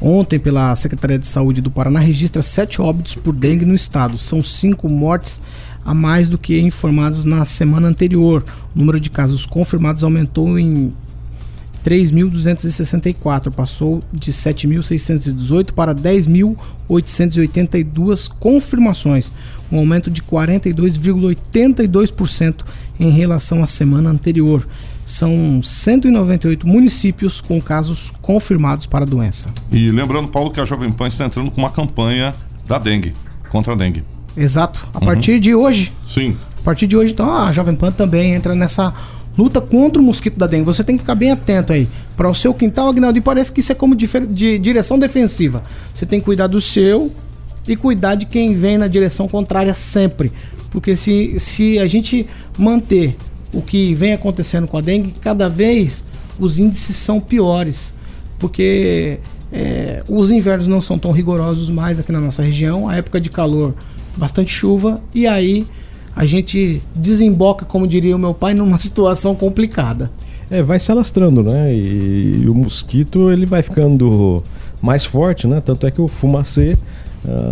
ontem 0.01 0.39
pela 0.39 0.75
Secretaria 0.75 1.19
de 1.19 1.25
Saúde 1.25 1.61
do 1.61 1.71
Paraná 1.71 1.99
registra 1.99 2.41
sete 2.41 2.81
óbitos 2.81 3.15
por 3.15 3.33
dengue 3.33 3.65
no 3.65 3.75
estado. 3.75 4.17
São 4.17 4.43
cinco 4.43 4.89
mortes 4.89 5.39
a 5.85 5.93
mais 5.93 6.27
do 6.27 6.37
que 6.37 6.59
informados 6.59 7.23
na 7.25 7.45
semana 7.45 7.87
anterior. 7.87 8.43
O 8.75 8.79
número 8.79 8.99
de 8.99 9.09
casos 9.09 9.45
confirmados 9.45 10.03
aumentou 10.03 10.59
em 10.59 10.91
3.264, 11.85 13.51
passou 13.51 14.01
de 14.11 14.33
7.618 14.33 15.71
para 15.71 15.93
10.882 15.93 18.27
confirmações, 18.39 19.31
um 19.71 19.77
aumento 19.77 20.09
de 20.09 20.23
42,82% 20.23 22.65
em 22.99 23.11
relação 23.11 23.63
à 23.63 23.67
semana 23.67 24.09
anterior. 24.09 24.67
São 25.05 25.61
198 25.63 26.67
municípios 26.67 27.39
com 27.39 27.61
casos 27.61 28.11
confirmados 28.21 28.85
para 28.85 29.05
a 29.05 29.07
doença. 29.07 29.49
E 29.71 29.91
lembrando, 29.91 30.27
Paulo, 30.27 30.51
que 30.51 30.59
a 30.59 30.65
Jovem 30.65 30.91
Pan 30.91 31.07
está 31.07 31.25
entrando 31.25 31.51
com 31.51 31.61
uma 31.61 31.69
campanha 31.69 32.33
da 32.67 32.79
dengue, 32.79 33.13
contra 33.49 33.73
a 33.73 33.75
dengue. 33.75 34.03
Exato. 34.35 34.87
A 34.93 34.99
partir 34.99 35.39
de 35.39 35.53
hoje, 35.55 35.93
Sim. 36.05 36.35
a 36.59 36.61
partir 36.63 36.87
de 36.87 36.97
hoje, 36.97 37.13
então, 37.13 37.33
a 37.33 37.51
Jovem 37.51 37.75
Pan 37.75 37.91
também 37.91 38.33
entra 38.33 38.55
nessa 38.55 38.93
luta 39.37 39.61
contra 39.61 40.01
o 40.01 40.05
mosquito 40.05 40.37
da 40.37 40.47
dengue. 40.47 40.65
Você 40.65 40.83
tem 40.83 40.95
que 40.95 41.01
ficar 41.01 41.15
bem 41.15 41.31
atento 41.31 41.71
aí. 41.71 41.87
Para 42.17 42.29
o 42.29 42.33
seu 42.33 42.53
quintal, 42.53 42.89
Agnaldo, 42.89 43.17
e 43.17 43.21
parece 43.21 43.51
que 43.51 43.59
isso 43.59 43.71
é 43.71 43.75
como 43.75 43.95
de 43.95 44.57
direção 44.59 44.97
defensiva. 44.97 45.61
Você 45.93 46.05
tem 46.05 46.19
que 46.19 46.25
cuidar 46.25 46.47
do 46.47 46.59
seu 46.59 47.11
e 47.67 47.75
cuidar 47.75 48.15
de 48.15 48.25
quem 48.25 48.55
vem 48.55 48.77
na 48.77 48.87
direção 48.87 49.27
contrária 49.27 49.73
sempre. 49.73 50.31
Porque 50.69 50.95
se, 50.95 51.39
se 51.39 51.79
a 51.79 51.87
gente 51.87 52.27
manter 52.57 53.15
o 53.55 53.61
que 53.61 53.93
vem 53.93 54.13
acontecendo 54.13 54.67
com 54.67 54.77
a 54.77 54.81
dengue, 54.81 55.13
cada 55.21 55.47
vez 55.47 56.03
os 56.37 56.59
índices 56.59 56.97
são 56.97 57.19
piores. 57.19 57.95
Porque 58.37 59.19
é, 59.51 60.03
os 60.09 60.29
invernos 60.29 60.67
não 60.67 60.81
são 60.81 60.99
tão 60.99 61.11
rigorosos 61.11 61.69
mais 61.69 61.99
aqui 61.99 62.11
na 62.11 62.19
nossa 62.19 62.43
região. 62.43 62.89
A 62.89 62.97
época 62.97 63.19
de 63.19 63.29
calor, 63.29 63.73
bastante 64.17 64.51
chuva. 64.51 65.01
E 65.13 65.25
aí 65.25 65.65
a 66.13 66.25
gente 66.25 66.83
desemboca, 66.93 67.65
como 67.65 67.87
diria 67.87 68.15
o 68.15 68.19
meu 68.19 68.33
pai, 68.33 68.53
numa 68.53 68.77
situação 68.79 69.33
complicada. 69.33 70.11
É, 70.49 70.61
vai 70.61 70.79
se 70.79 70.91
alastrando, 70.91 71.41
né? 71.41 71.73
E, 71.73 72.41
e 72.43 72.49
o 72.49 72.53
mosquito 72.53 73.31
ele 73.31 73.45
vai 73.45 73.63
ficando 73.63 74.43
mais 74.81 75.05
forte, 75.05 75.47
né? 75.47 75.61
Tanto 75.61 75.87
é 75.87 75.91
que 75.91 76.01
o 76.01 76.07
fumacê, 76.07 76.77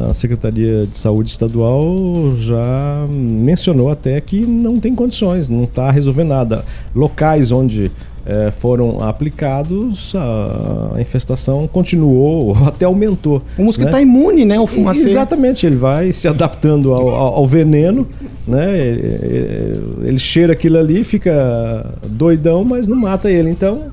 a 0.09 0.13
Secretaria 0.13 0.85
de 0.85 0.97
Saúde 0.97 1.29
Estadual 1.29 2.33
já 2.35 3.07
mencionou 3.09 3.89
até 3.89 4.19
que 4.21 4.45
não 4.45 4.79
tem 4.79 4.93
condições, 4.93 5.49
não 5.49 5.63
está 5.63 5.89
resolvendo 5.91 6.29
nada. 6.29 6.65
Locais 6.95 7.51
onde 7.51 7.91
eh, 8.25 8.51
foram 8.57 9.01
aplicados, 9.03 10.13
a 10.15 10.99
infestação 11.01 11.67
continuou 11.67 12.47
ou 12.55 12.67
até 12.67 12.85
aumentou. 12.85 13.41
O 13.57 13.63
mosquito 13.63 13.85
né? 13.85 13.91
está 13.91 14.01
imune, 14.01 14.45
né? 14.45 14.59
O 14.59 14.67
fumacê. 14.67 15.01
Exatamente, 15.09 15.65
ele 15.65 15.75
vai 15.75 16.11
se 16.11 16.27
adaptando 16.27 16.93
ao, 16.93 17.09
ao- 17.09 17.35
ao 17.35 17.47
veneno, 17.47 18.07
né? 18.47 18.77
Ele, 18.77 19.81
ele 20.03 20.17
cheira 20.19 20.53
aquilo 20.53 20.77
ali, 20.77 21.03
fica 21.03 21.85
doidão, 22.07 22.63
mas 22.63 22.87
não 22.87 22.97
mata 22.97 23.29
ele. 23.29 23.49
Então, 23.49 23.91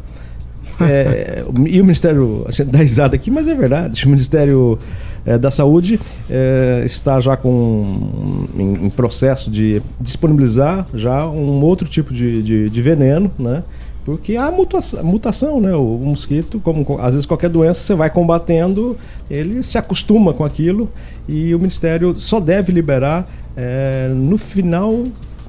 é, 0.80 1.42
e 1.66 1.80
o 1.80 1.84
Ministério, 1.84 2.44
a 2.46 2.52
gente 2.52 2.68
dá 2.70 2.78
risada 2.78 3.16
aqui, 3.16 3.30
mas 3.30 3.48
é 3.48 3.54
verdade, 3.54 4.06
o 4.06 4.10
Ministério 4.10 4.78
é, 5.24 5.38
da 5.38 5.50
Saúde 5.50 6.00
é, 6.28 6.82
está 6.84 7.20
já 7.20 7.36
com 7.36 8.46
em, 8.56 8.86
em 8.86 8.90
processo 8.90 9.50
de 9.50 9.82
disponibilizar 10.00 10.86
já 10.94 11.26
um 11.26 11.60
outro 11.62 11.88
tipo 11.88 12.12
de, 12.12 12.42
de, 12.42 12.70
de 12.70 12.82
veneno, 12.82 13.30
né? 13.38 13.62
Porque 14.04 14.34
há 14.36 14.50
mutação, 14.50 15.04
mutação, 15.04 15.60
né? 15.60 15.74
O 15.74 15.98
mosquito, 16.02 16.58
como 16.60 16.84
co- 16.84 16.98
às 16.98 17.12
vezes 17.12 17.26
qualquer 17.26 17.50
doença 17.50 17.80
você 17.80 17.94
vai 17.94 18.08
combatendo, 18.10 18.96
ele 19.30 19.62
se 19.62 19.76
acostuma 19.76 20.32
com 20.32 20.42
aquilo 20.42 20.88
e 21.28 21.54
o 21.54 21.58
Ministério 21.58 22.14
só 22.14 22.40
deve 22.40 22.72
liberar 22.72 23.28
é, 23.56 24.08
no 24.14 24.38
final, 24.38 25.04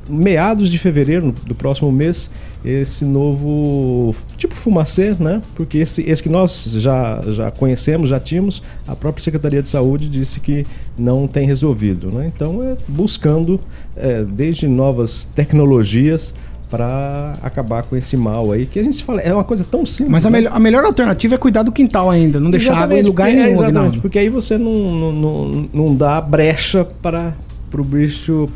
meados 0.10 0.70
de 0.70 0.78
fevereiro 0.78 1.34
do 1.46 1.56
próximo 1.56 1.92
mês, 1.92 2.30
esse 2.64 3.04
novo 3.06 4.16
tipo 4.38 4.56
fumacê, 4.56 5.16
né? 5.20 5.42
Porque 5.56 5.80
esse, 5.80 6.02
esse 6.04 6.22
que 6.22 6.30
nós 6.30 6.66
já, 6.78 7.22
já 7.28 7.50
conhecemos, 7.52 8.10
já 8.10 8.20
tínhamos, 8.20 8.62
a 8.88 8.96
própria 8.96 9.24
Secretaria 9.24 9.62
de 9.62 9.70
Saúde 9.70 10.08
disse 10.08 10.40
que 10.40 10.66
não 10.98 11.28
tem 11.28 11.48
resolvido, 11.48 12.12
né? 12.12 12.32
Então 12.34 12.64
é 12.64 12.76
buscando 12.88 13.60
é, 13.96 14.24
desde 14.24 14.68
novas 14.68 15.26
tecnologias 15.26 16.34
para 16.70 17.38
acabar 17.42 17.84
com 17.84 17.98
esse 17.98 18.16
mal 18.16 18.50
aí, 18.52 18.66
que 18.66 18.80
a 18.80 18.84
gente 18.84 19.04
fala, 19.04 19.20
é 19.20 19.34
uma 19.34 19.44
coisa 19.44 19.66
tão 19.70 19.86
simples. 19.86 20.10
Mas 20.10 20.26
a, 20.26 20.30
né? 20.30 20.38
melhor, 20.38 20.56
a 20.56 20.60
melhor 20.60 20.86
alternativa 20.86 21.36
é 21.36 21.38
cuidar 21.38 21.64
do 21.64 21.72
quintal 21.72 22.10
ainda, 22.10 22.40
não 22.40 22.50
deixar 22.50 22.78
água 22.78 22.98
em 22.98 23.04
lugar 23.04 23.26
porque- 23.26 23.36
nenhum. 23.36 23.50
é, 23.50 23.52
exatamente, 23.52 23.78
Aguinaldo. 23.78 24.02
porque 24.02 24.18
aí 24.20 24.30
você 24.30 24.58
não, 24.58 24.72
não, 24.72 25.12
não, 25.12 25.70
não 25.74 25.96
dá 25.96 26.22
brecha 26.22 26.86
para 26.86 27.34
o 27.78 27.84
bicho 27.84 28.48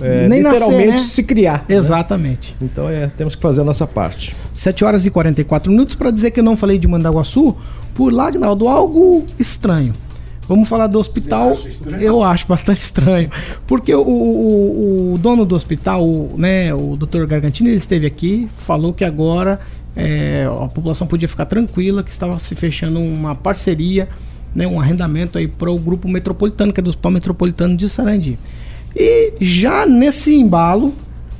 é, 0.00 0.28
Nem 0.28 0.42
nascer, 0.42 0.58
literalmente 0.60 0.90
né? 0.92 0.98
se 0.98 1.22
criar. 1.22 1.64
né? 1.68 1.74
Exatamente. 1.76 2.56
Então 2.60 2.88
é, 2.88 3.06
temos 3.08 3.34
que 3.34 3.42
fazer 3.42 3.60
a 3.60 3.64
nossa 3.64 3.86
parte. 3.86 4.34
7 4.52 4.84
horas 4.84 5.06
e 5.06 5.10
44 5.10 5.70
minutos 5.70 5.94
para 5.94 6.10
dizer 6.10 6.30
que 6.30 6.40
eu 6.40 6.44
não 6.44 6.56
falei 6.56 6.78
de 6.78 6.86
Mandaguaçu, 6.88 7.56
por 7.94 8.12
lá, 8.12 8.28
Agnaldo, 8.28 8.66
algo 8.68 9.24
estranho. 9.38 9.92
Vamos 10.46 10.68
falar 10.68 10.88
do 10.88 10.98
hospital. 10.98 11.56
Eu 12.00 12.22
acho 12.22 12.46
bastante 12.46 12.76
estranho. 12.82 13.30
Porque 13.66 13.94
o, 13.94 14.02
o- 14.02 15.14
o 15.14 15.18
dono 15.18 15.44
do 15.46 15.54
hospital, 15.54 16.06
o, 16.06 16.34
né, 16.36 16.74
o 16.74 16.96
Dr. 16.96 17.24
Gargantini, 17.26 17.70
ele 17.70 17.78
esteve 17.78 18.06
aqui, 18.06 18.46
falou 18.54 18.92
que 18.92 19.04
agora 19.04 19.58
é, 19.96 20.44
a 20.46 20.66
população 20.66 21.06
podia 21.06 21.28
ficar 21.28 21.46
tranquila, 21.46 22.02
que 22.02 22.10
estava 22.10 22.38
se 22.38 22.54
fechando 22.54 22.98
uma 23.00 23.34
parceria, 23.34 24.06
né, 24.54 24.66
um 24.66 24.78
arrendamento 24.78 25.38
aí 25.38 25.48
para 25.48 25.70
o 25.70 25.78
grupo 25.78 26.08
metropolitano, 26.08 26.72
que 26.74 26.80
é 26.80 26.82
do 26.82 26.88
Hospital 26.88 27.12
Metropolitano 27.12 27.74
de 27.76 27.88
Sarandi. 27.88 28.38
E 28.96 29.32
já 29.40 29.86
nesse 29.86 30.34
embalo, 30.34 30.94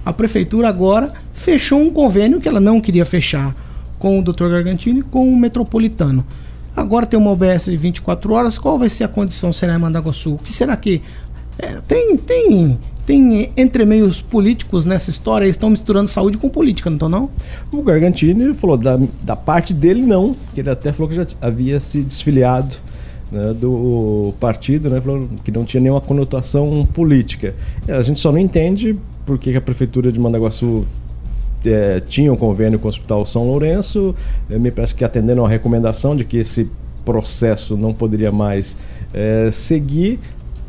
a 0.05 0.13
prefeitura 0.13 0.69
agora 0.69 1.13
fechou 1.33 1.81
um 1.81 1.91
convênio 1.91 2.41
que 2.41 2.49
ela 2.49 2.61
não 2.61 2.81
queria 2.81 3.05
fechar 3.05 3.55
com 3.99 4.19
o 4.19 4.23
Dr. 4.23 4.49
Gargantini 4.49 5.03
com 5.03 5.29
o 5.29 5.37
Metropolitano. 5.37 6.25
Agora 6.77 7.07
tem 7.07 7.19
uma 7.19 7.31
OBS 7.31 7.67
de 7.67 7.77
24 7.77 8.33
horas. 8.33 8.59
Qual 8.59 8.79
vai 8.79 8.89
ser 8.89 9.05
a 9.05 9.09
condição 9.09 9.53
será 9.53 9.75
em 9.75 9.79
Mandaguaçu? 9.79 10.35
O 10.35 10.39
que 10.39 10.53
será 10.53 10.77
que 10.77 11.01
é, 11.59 11.81
tem 11.87 12.17
tem 12.17 12.79
tem 13.07 13.53
entremeios 13.57 14.21
políticos 14.21 14.85
nessa 14.85 15.11
história? 15.11 15.45
Eles 15.45 15.55
estão 15.55 15.71
misturando 15.71 16.09
saúde 16.09 16.37
com 16.37 16.49
política, 16.49 16.91
não 16.91 16.97
estão 16.97 17.09
não? 17.09 17.31
O 17.71 17.83
Gargantini 17.83 18.53
falou 18.55 18.77
da, 18.77 18.99
da 19.23 19.37
parte 19.37 19.73
dele 19.73 20.03
não, 20.03 20.35
que 20.53 20.61
ele 20.61 20.71
até 20.71 20.93
falou 20.93 21.09
que 21.09 21.15
já 21.15 21.27
havia 21.41 21.81
se 21.81 22.03
desfiliado 22.03 22.77
né, 23.35 23.53
do 23.53 24.33
partido, 24.39 24.89
né, 24.89 25.03
que 25.43 25.51
não 25.51 25.65
tinha 25.65 25.81
nenhuma 25.81 26.01
conotação 26.01 26.87
política. 26.87 27.55
É, 27.87 27.95
A 27.95 28.03
gente 28.03 28.21
só 28.21 28.31
não 28.31 28.39
entende 28.39 28.97
por 29.27 29.39
que 29.39 29.55
a 29.57 29.61
prefeitura 29.61 30.13
de 30.13 30.21
Mandaguaçu 30.21 30.87
é, 31.65 32.01
tinha 32.01 32.33
um 32.33 32.37
convênio 32.37 32.79
com 32.79 32.87
o 32.87 32.89
Hospital 32.89 33.27
São 33.27 33.45
Lourenço, 33.49 34.15
é, 34.49 34.59
me 34.59 34.71
parece 34.71 34.95
que 34.95 35.05
atendendo 35.05 35.45
a 35.45 35.49
recomendação 35.49 36.15
de 36.15 36.25
que 36.25 36.37
esse 36.37 36.71
processo 37.05 37.77
não 37.77 37.93
poderia 37.93 38.31
mais 38.31 38.77
é, 39.13 39.51
seguir, 39.51 40.21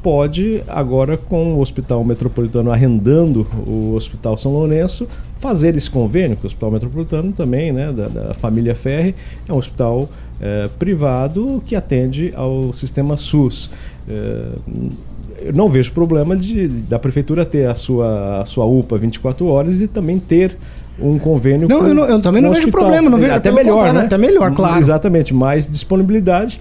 pode 0.01 0.63
agora 0.67 1.17
com 1.17 1.55
o 1.55 1.61
Hospital 1.61 2.03
Metropolitano 2.03 2.71
arrendando 2.71 3.47
o 3.65 3.93
Hospital 3.95 4.37
São 4.37 4.51
Lourenço 4.51 5.07
fazer 5.39 5.75
esse 5.75 5.89
convênio, 5.89 6.37
que 6.37 6.43
o 6.43 6.47
Hospital 6.47 6.71
Metropolitano 6.71 7.31
também, 7.31 7.71
né, 7.71 7.91
da, 7.91 8.07
da 8.07 8.33
família 8.33 8.75
Ferri, 8.75 9.15
é 9.47 9.53
um 9.53 9.57
hospital 9.57 10.09
é, 10.41 10.67
privado 10.79 11.61
que 11.65 11.75
atende 11.75 12.31
ao 12.35 12.71
sistema 12.73 13.17
SUS. 13.17 13.69
É, 14.09 14.45
eu 15.41 15.53
não 15.53 15.67
vejo 15.69 15.91
problema 15.91 16.35
de, 16.35 16.67
da 16.67 16.97
prefeitura 16.97 17.45
ter 17.45 17.67
a 17.67 17.75
sua, 17.75 18.41
a 18.41 18.45
sua 18.45 18.65
UPA 18.65 18.97
24 18.97 19.45
horas 19.47 19.81
e 19.81 19.87
também 19.87 20.17
ter 20.19 20.57
um 20.99 21.19
convênio 21.19 21.67
Não, 21.67 21.79
com 21.81 21.87
eu 21.87 21.93
não- 21.93 22.05
eu 22.05 22.21
também 22.21 22.41
não 22.41 22.49
vejo 22.49 22.61
hospital. 22.61 22.81
problema, 22.81 23.09
não 23.09 23.17
vejo- 23.17 23.33
até 23.33 23.51
melhor, 23.51 23.93
né? 23.93 24.01
até 24.01 24.17
melhor, 24.17 24.53
claro. 24.55 24.77
Exatamente, 24.79 25.33
mais 25.33 25.67
disponibilidade, 25.67 26.59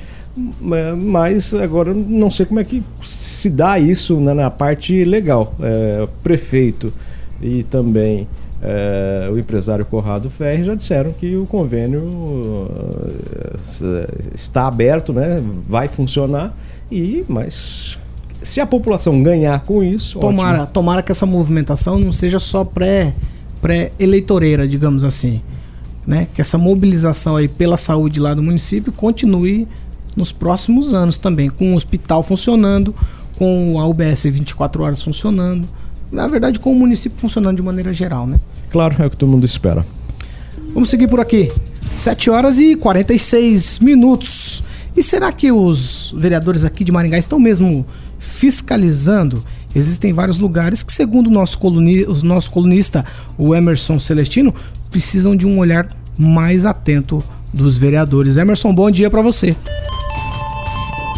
ma- 0.61 0.97
mas 0.97 1.55
agora 1.55 1.95
não 1.95 2.29
sei 2.31 2.45
como 2.47 2.59
é 2.59 2.65
que 2.65 2.83
se 3.01 3.49
dá 3.49 3.79
isso 3.79 4.17
né, 4.19 4.35
na 4.35 4.51
parte 4.51 5.05
legal. 5.05 5.55
É, 5.61 6.09
prefeito 6.23 6.93
e 7.41 7.63
também 7.63 8.27
é, 8.67 9.29
o 9.31 9.39
empresário 9.39 9.85
Corrado 9.85 10.31
Ferri 10.31 10.65
já 10.65 10.75
disseram 10.75 11.13
que 11.13 11.37
o 11.37 11.45
convênio 11.45 12.71
eh, 13.83 14.07
está 14.35 14.67
aberto, 14.67 15.13
né, 15.13 15.43
vai 15.69 15.87
funcionar 15.87 16.57
e 16.91 17.25
mas 17.29 17.99
se 18.43 18.61
a 18.61 18.67
população 18.67 19.23
ganhar 19.23 19.61
com 19.61 19.83
isso, 19.83 20.19
Tomara, 20.19 20.59
ótimo. 20.63 20.73
tomara 20.73 21.03
que 21.03 21.13
essa 21.13 21.27
movimentação 21.27 21.99
não 21.99 22.13
seja 22.13 22.39
só 22.39 22.65
pré 22.65 23.15
pré-eleitoreira, 23.61 24.69
digamos 24.69 25.03
assim, 25.05 25.41
né? 26.07 26.29
Que 26.35 26.43
essa 26.43 26.59
mobilização 26.59 27.37
aí 27.37 27.49
pela 27.49 27.79
saúde 27.79 28.21
lá 28.21 28.35
do 28.35 28.43
município 28.43 28.93
continue 28.93 29.67
nos 30.15 30.31
próximos 30.31 30.93
anos 30.93 31.17
também, 31.17 31.49
com 31.49 31.73
o 31.73 31.77
hospital 31.77 32.23
funcionando, 32.23 32.95
com 33.39 33.81
a 33.81 33.87
UBS 33.87 34.25
24 34.25 34.83
horas 34.83 35.03
funcionando, 35.03 35.67
na 36.15 36.27
verdade 36.29 36.59
com 36.59 36.73
o 36.73 36.75
município 36.75 37.19
funcionando 37.19 37.57
de 37.57 37.63
maneira 37.63 37.93
geral, 37.93 38.27
né? 38.27 38.39
Claro, 38.71 38.95
é 39.03 39.07
o 39.07 39.11
que 39.11 39.17
todo 39.17 39.31
mundo 39.31 39.45
espera. 39.45 39.85
Vamos 40.73 40.89
seguir 40.89 41.09
por 41.09 41.21
aqui. 41.21 41.51
7 41.93 42.31
horas 42.31 42.59
e 42.59 42.77
46 42.77 43.79
minutos. 43.81 44.65
E 44.97 45.03
será 45.03 45.33
que 45.33 45.51
os 45.51 46.15
vereadores 46.17 46.65
aqui 46.65 46.85
de 46.85 46.93
Maringá 46.93 47.19
estão 47.19 47.39
mesmo 47.39 47.85
fiscalizando? 48.19 49.45
Existem 49.75 50.13
vários 50.13 50.39
lugares 50.39 50.83
que, 50.83 50.93
segundo 50.93 51.27
o 51.27 51.31
nosso, 51.31 51.59
coluni 51.59 52.05
o 52.05 52.15
nosso 52.25 52.51
colunista, 52.51 53.05
o 53.37 53.55
Emerson 53.55 53.99
Celestino, 53.99 54.55
precisam 54.91 55.35
de 55.35 55.47
um 55.47 55.59
olhar 55.59 55.89
mais 56.17 56.65
atento 56.65 57.23
dos 57.53 57.77
vereadores. 57.77 58.37
Emerson, 58.37 58.73
bom 58.73 58.91
dia 58.91 59.11
para 59.11 59.21
você. 59.23 59.57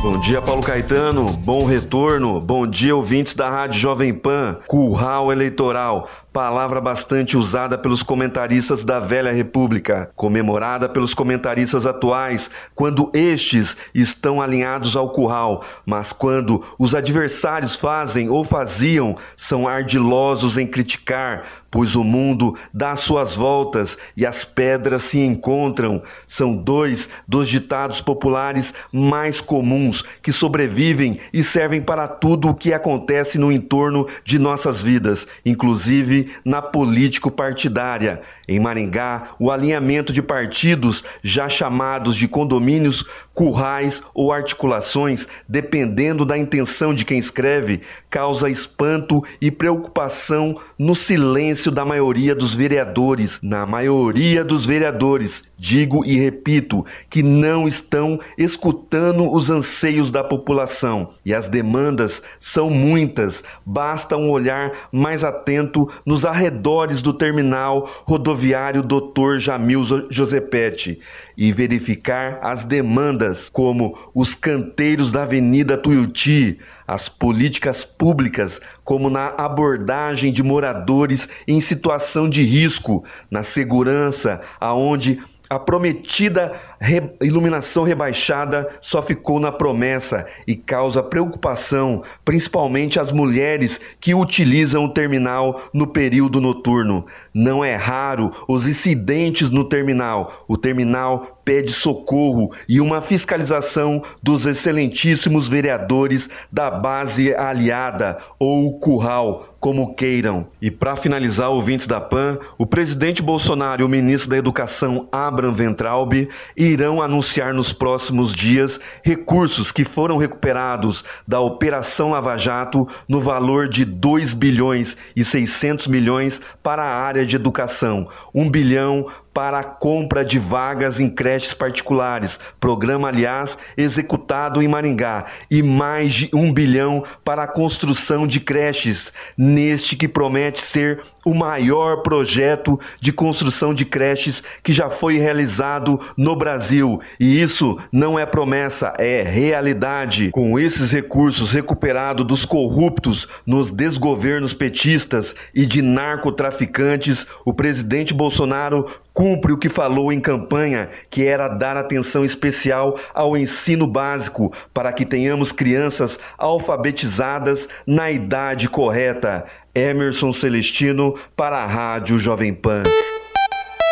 Bom 0.02 0.20
dia, 0.20 0.40
Paulo 0.42 0.62
Caetano. 0.62 1.24
Bom 1.24 1.64
retorno. 1.64 2.40
Bom 2.40 2.66
dia, 2.66 2.94
ouvintes 2.94 3.34
da 3.34 3.48
Rádio 3.48 3.80
Jovem 3.80 4.12
Pan. 4.12 4.58
Curral 4.68 5.32
eleitoral. 5.32 6.08
Palavra 6.36 6.82
bastante 6.82 7.34
usada 7.34 7.78
pelos 7.78 8.02
comentaristas 8.02 8.84
da 8.84 9.00
velha 9.00 9.32
república, 9.32 10.10
comemorada 10.14 10.86
pelos 10.86 11.14
comentaristas 11.14 11.86
atuais, 11.86 12.50
quando 12.74 13.10
estes 13.14 13.74
estão 13.94 14.42
alinhados 14.42 14.96
ao 14.96 15.08
curral, 15.08 15.64
mas 15.86 16.12
quando 16.12 16.62
os 16.78 16.94
adversários 16.94 17.74
fazem 17.74 18.28
ou 18.28 18.44
faziam, 18.44 19.16
são 19.34 19.66
ardilosos 19.66 20.58
em 20.58 20.66
criticar, 20.66 21.46
pois 21.70 21.96
o 21.96 22.04
mundo 22.04 22.54
dá 22.72 22.94
suas 22.96 23.34
voltas 23.34 23.96
e 24.16 24.26
as 24.26 24.44
pedras 24.44 25.04
se 25.04 25.18
encontram. 25.20 26.02
São 26.26 26.54
dois 26.54 27.08
dos 27.26 27.48
ditados 27.48 28.00
populares 28.00 28.74
mais 28.92 29.40
comuns 29.40 30.04
que 30.22 30.32
sobrevivem 30.32 31.18
e 31.32 31.42
servem 31.42 31.80
para 31.80 32.06
tudo 32.06 32.48
o 32.48 32.54
que 32.54 32.72
acontece 32.72 33.38
no 33.38 33.50
entorno 33.50 34.06
de 34.24 34.38
nossas 34.38 34.82
vidas, 34.82 35.26
inclusive 35.44 36.25
na 36.44 36.62
político-partidária. 36.62 38.20
Em 38.48 38.60
Maringá, 38.60 39.30
o 39.38 39.50
alinhamento 39.50 40.12
de 40.12 40.22
partidos, 40.22 41.02
já 41.22 41.48
chamados 41.48 42.14
de 42.16 42.28
condomínios, 42.28 43.04
currais 43.34 44.02
ou 44.14 44.32
articulações, 44.32 45.28
dependendo 45.48 46.24
da 46.24 46.38
intenção 46.38 46.94
de 46.94 47.04
quem 47.04 47.18
escreve, 47.18 47.82
causa 48.08 48.48
espanto 48.48 49.22
e 49.40 49.50
preocupação 49.50 50.58
no 50.78 50.94
silêncio 50.94 51.70
da 51.70 51.84
maioria 51.84 52.34
dos 52.34 52.54
vereadores. 52.54 53.38
Na 53.42 53.66
maioria 53.66 54.42
dos 54.42 54.64
vereadores, 54.64 55.42
digo 55.58 56.04
e 56.04 56.18
repito, 56.18 56.84
que 57.08 57.22
não 57.22 57.66
estão 57.66 58.20
escutando 58.36 59.32
os 59.32 59.50
anseios 59.50 60.10
da 60.10 60.22
população. 60.22 61.14
E 61.24 61.34
as 61.34 61.48
demandas 61.48 62.22
são 62.38 62.68
muitas, 62.70 63.42
basta 63.64 64.16
um 64.16 64.30
olhar 64.30 64.72
mais 64.92 65.24
atento 65.24 65.88
nos 66.04 66.24
arredores 66.24 67.00
do 67.00 67.12
terminal 67.12 67.88
rodoviário 68.04 68.82
Dr. 68.82 69.38
Jamil 69.38 69.82
Josepetti 70.10 70.98
e 71.36 71.52
verificar 71.52 72.38
as 72.42 72.64
demandas 72.64 73.50
como 73.50 73.98
os 74.14 74.34
canteiros 74.34 75.12
da 75.12 75.22
Avenida 75.22 75.76
Tuiuti, 75.76 76.58
as 76.86 77.08
políticas 77.08 77.84
públicas, 77.84 78.60
como 78.84 79.10
na 79.10 79.34
abordagem 79.36 80.32
de 80.32 80.42
moradores 80.42 81.28
em 81.46 81.60
situação 81.60 82.28
de 82.28 82.42
risco, 82.42 83.04
na 83.30 83.42
segurança, 83.42 84.40
aonde 84.60 85.20
a 85.48 85.58
prometida 85.58 86.75
re- 86.80 87.12
iluminação 87.22 87.84
rebaixada 87.84 88.68
só 88.80 89.02
ficou 89.02 89.40
na 89.40 89.52
promessa 89.52 90.26
e 90.46 90.54
causa 90.54 91.02
preocupação, 91.02 92.02
principalmente 92.24 92.98
às 92.98 93.12
mulheres 93.12 93.80
que 94.00 94.14
utilizam 94.14 94.84
o 94.84 94.88
terminal 94.88 95.62
no 95.72 95.86
período 95.86 96.40
noturno. 96.40 97.06
Não 97.32 97.64
é 97.64 97.74
raro 97.74 98.32
os 98.48 98.66
incidentes 98.66 99.50
no 99.50 99.64
terminal. 99.64 100.44
O 100.48 100.56
terminal 100.56 101.40
pede 101.44 101.70
socorro 101.70 102.52
e 102.68 102.80
uma 102.80 103.00
fiscalização 103.00 104.02
dos 104.20 104.46
excelentíssimos 104.46 105.48
vereadores 105.48 106.28
da 106.50 106.68
base 106.70 107.32
aliada 107.36 108.18
ou 108.36 108.78
curral, 108.80 109.56
como 109.60 109.94
queiram. 109.94 110.48
E 110.60 110.72
para 110.72 110.96
finalizar, 110.96 111.50
ouvintes 111.50 111.86
da 111.86 112.00
PAN, 112.00 112.38
o 112.58 112.66
presidente 112.66 113.22
Bolsonaro 113.22 113.82
e 113.82 113.84
o 113.84 113.88
ministro 113.88 114.30
da 114.30 114.36
Educação, 114.36 115.08
Abraham 115.12 115.52
Ventralbe, 115.52 116.28
irão 116.66 117.02
anunciar 117.02 117.54
nos 117.54 117.72
próximos 117.72 118.34
dias 118.34 118.80
recursos 119.02 119.70
que 119.72 119.84
foram 119.84 120.16
recuperados 120.16 121.04
da 121.26 121.40
Operação 121.40 122.10
Lava 122.10 122.36
Jato 122.36 122.88
no 123.08 123.20
valor 123.20 123.68
de 123.68 123.84
2 123.84 124.32
bilhões 124.32 124.96
e 125.14 125.24
600 125.24 125.86
milhões 125.86 126.40
para 126.62 126.82
a 126.82 126.96
área 126.96 127.24
de 127.24 127.36
educação, 127.36 128.08
1 128.34 128.50
bilhão 128.50 129.06
para 129.36 129.58
a 129.58 129.64
compra 129.64 130.24
de 130.24 130.38
vagas 130.38 130.98
em 130.98 131.10
creches 131.10 131.52
particulares, 131.52 132.40
programa, 132.58 133.08
aliás, 133.08 133.58
executado 133.76 134.62
em 134.62 134.66
Maringá, 134.66 135.26
e 135.50 135.62
mais 135.62 136.14
de 136.14 136.30
um 136.32 136.50
bilhão 136.50 137.04
para 137.22 137.42
a 137.42 137.46
construção 137.46 138.26
de 138.26 138.40
creches, 138.40 139.12
neste 139.36 139.94
que 139.94 140.08
promete 140.08 140.58
ser 140.60 141.02
o 141.22 141.34
maior 141.34 142.02
projeto 142.02 142.80
de 142.98 143.12
construção 143.12 143.74
de 143.74 143.84
creches 143.84 144.42
que 144.62 144.72
já 144.72 144.88
foi 144.88 145.18
realizado 145.18 146.00
no 146.16 146.36
Brasil. 146.36 147.00
E 147.18 147.42
isso 147.42 147.76
não 147.92 148.16
é 148.16 148.24
promessa, 148.24 148.94
é 148.96 149.22
realidade. 149.22 150.30
Com 150.30 150.56
esses 150.56 150.92
recursos 150.92 151.50
recuperados 151.50 152.24
dos 152.24 152.44
corruptos 152.44 153.26
nos 153.44 153.72
desgovernos 153.72 154.54
petistas 154.54 155.34
e 155.52 155.66
de 155.66 155.82
narcotraficantes, 155.82 157.26
o 157.44 157.52
presidente 157.52 158.14
Bolsonaro 158.14 158.86
cumpre 159.16 159.50
o 159.50 159.56
que 159.56 159.70
falou 159.70 160.12
em 160.12 160.20
campanha, 160.20 160.90
que 161.08 161.24
era 161.24 161.48
dar 161.48 161.74
atenção 161.74 162.22
especial 162.22 163.00
ao 163.14 163.34
ensino 163.34 163.86
básico 163.86 164.52
para 164.74 164.92
que 164.92 165.06
tenhamos 165.06 165.52
crianças 165.52 166.18
alfabetizadas 166.36 167.66
na 167.86 168.10
idade 168.10 168.68
correta. 168.68 169.46
Emerson 169.74 170.34
Celestino 170.34 171.14
para 171.34 171.56
a 171.56 171.66
Rádio 171.66 172.18
Jovem 172.18 172.52
Pan. 172.52 172.82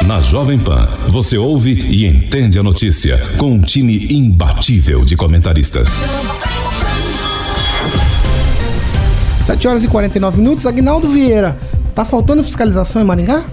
Na 0.07 0.21
Jovem 0.21 0.59
Pan, 0.59 0.91
você 1.09 1.39
ouve 1.39 1.73
e 1.73 2.05
entende 2.05 2.59
a 2.59 2.63
notícia 2.63 3.19
com 3.39 3.53
um 3.53 3.63
time 3.63 4.07
imbatível 4.13 5.07
de 5.07 5.17
comentaristas. 5.17 5.89
7 9.41 9.69
horas 9.69 9.85
e 9.85 9.89
49 9.89 10.39
minutos. 10.39 10.67
Agnaldo 10.67 11.09
Vieira, 11.09 11.57
tá 11.95 12.05
faltando 12.05 12.45
fiscalização 12.45 13.01
em 13.01 13.05
Maringá? 13.07 13.45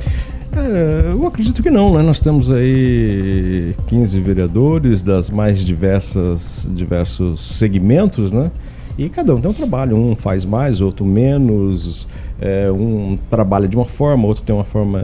É, 0.55 1.11
eu 1.11 1.25
acredito 1.25 1.63
que 1.63 1.69
não, 1.71 1.93
né? 1.97 2.03
Nós 2.03 2.19
temos 2.19 2.51
aí 2.51 3.73
15 3.87 4.19
vereadores 4.19 5.01
das 5.01 5.29
mais 5.29 5.65
diversas 5.65 6.69
diversos 6.73 7.39
segmentos, 7.57 8.31
né? 8.31 8.51
E 8.97 9.07
cada 9.07 9.33
um 9.33 9.39
tem 9.39 9.49
um 9.49 9.53
trabalho, 9.53 9.95
um 9.95 10.15
faz 10.15 10.43
mais, 10.43 10.81
outro 10.81 11.05
menos, 11.05 12.07
é, 12.41 12.69
um 12.69 13.17
trabalha 13.29 13.67
de 13.67 13.75
uma 13.77 13.85
forma, 13.85 14.27
outro 14.27 14.43
tem 14.43 14.53
uma 14.53 14.65
forma. 14.65 15.01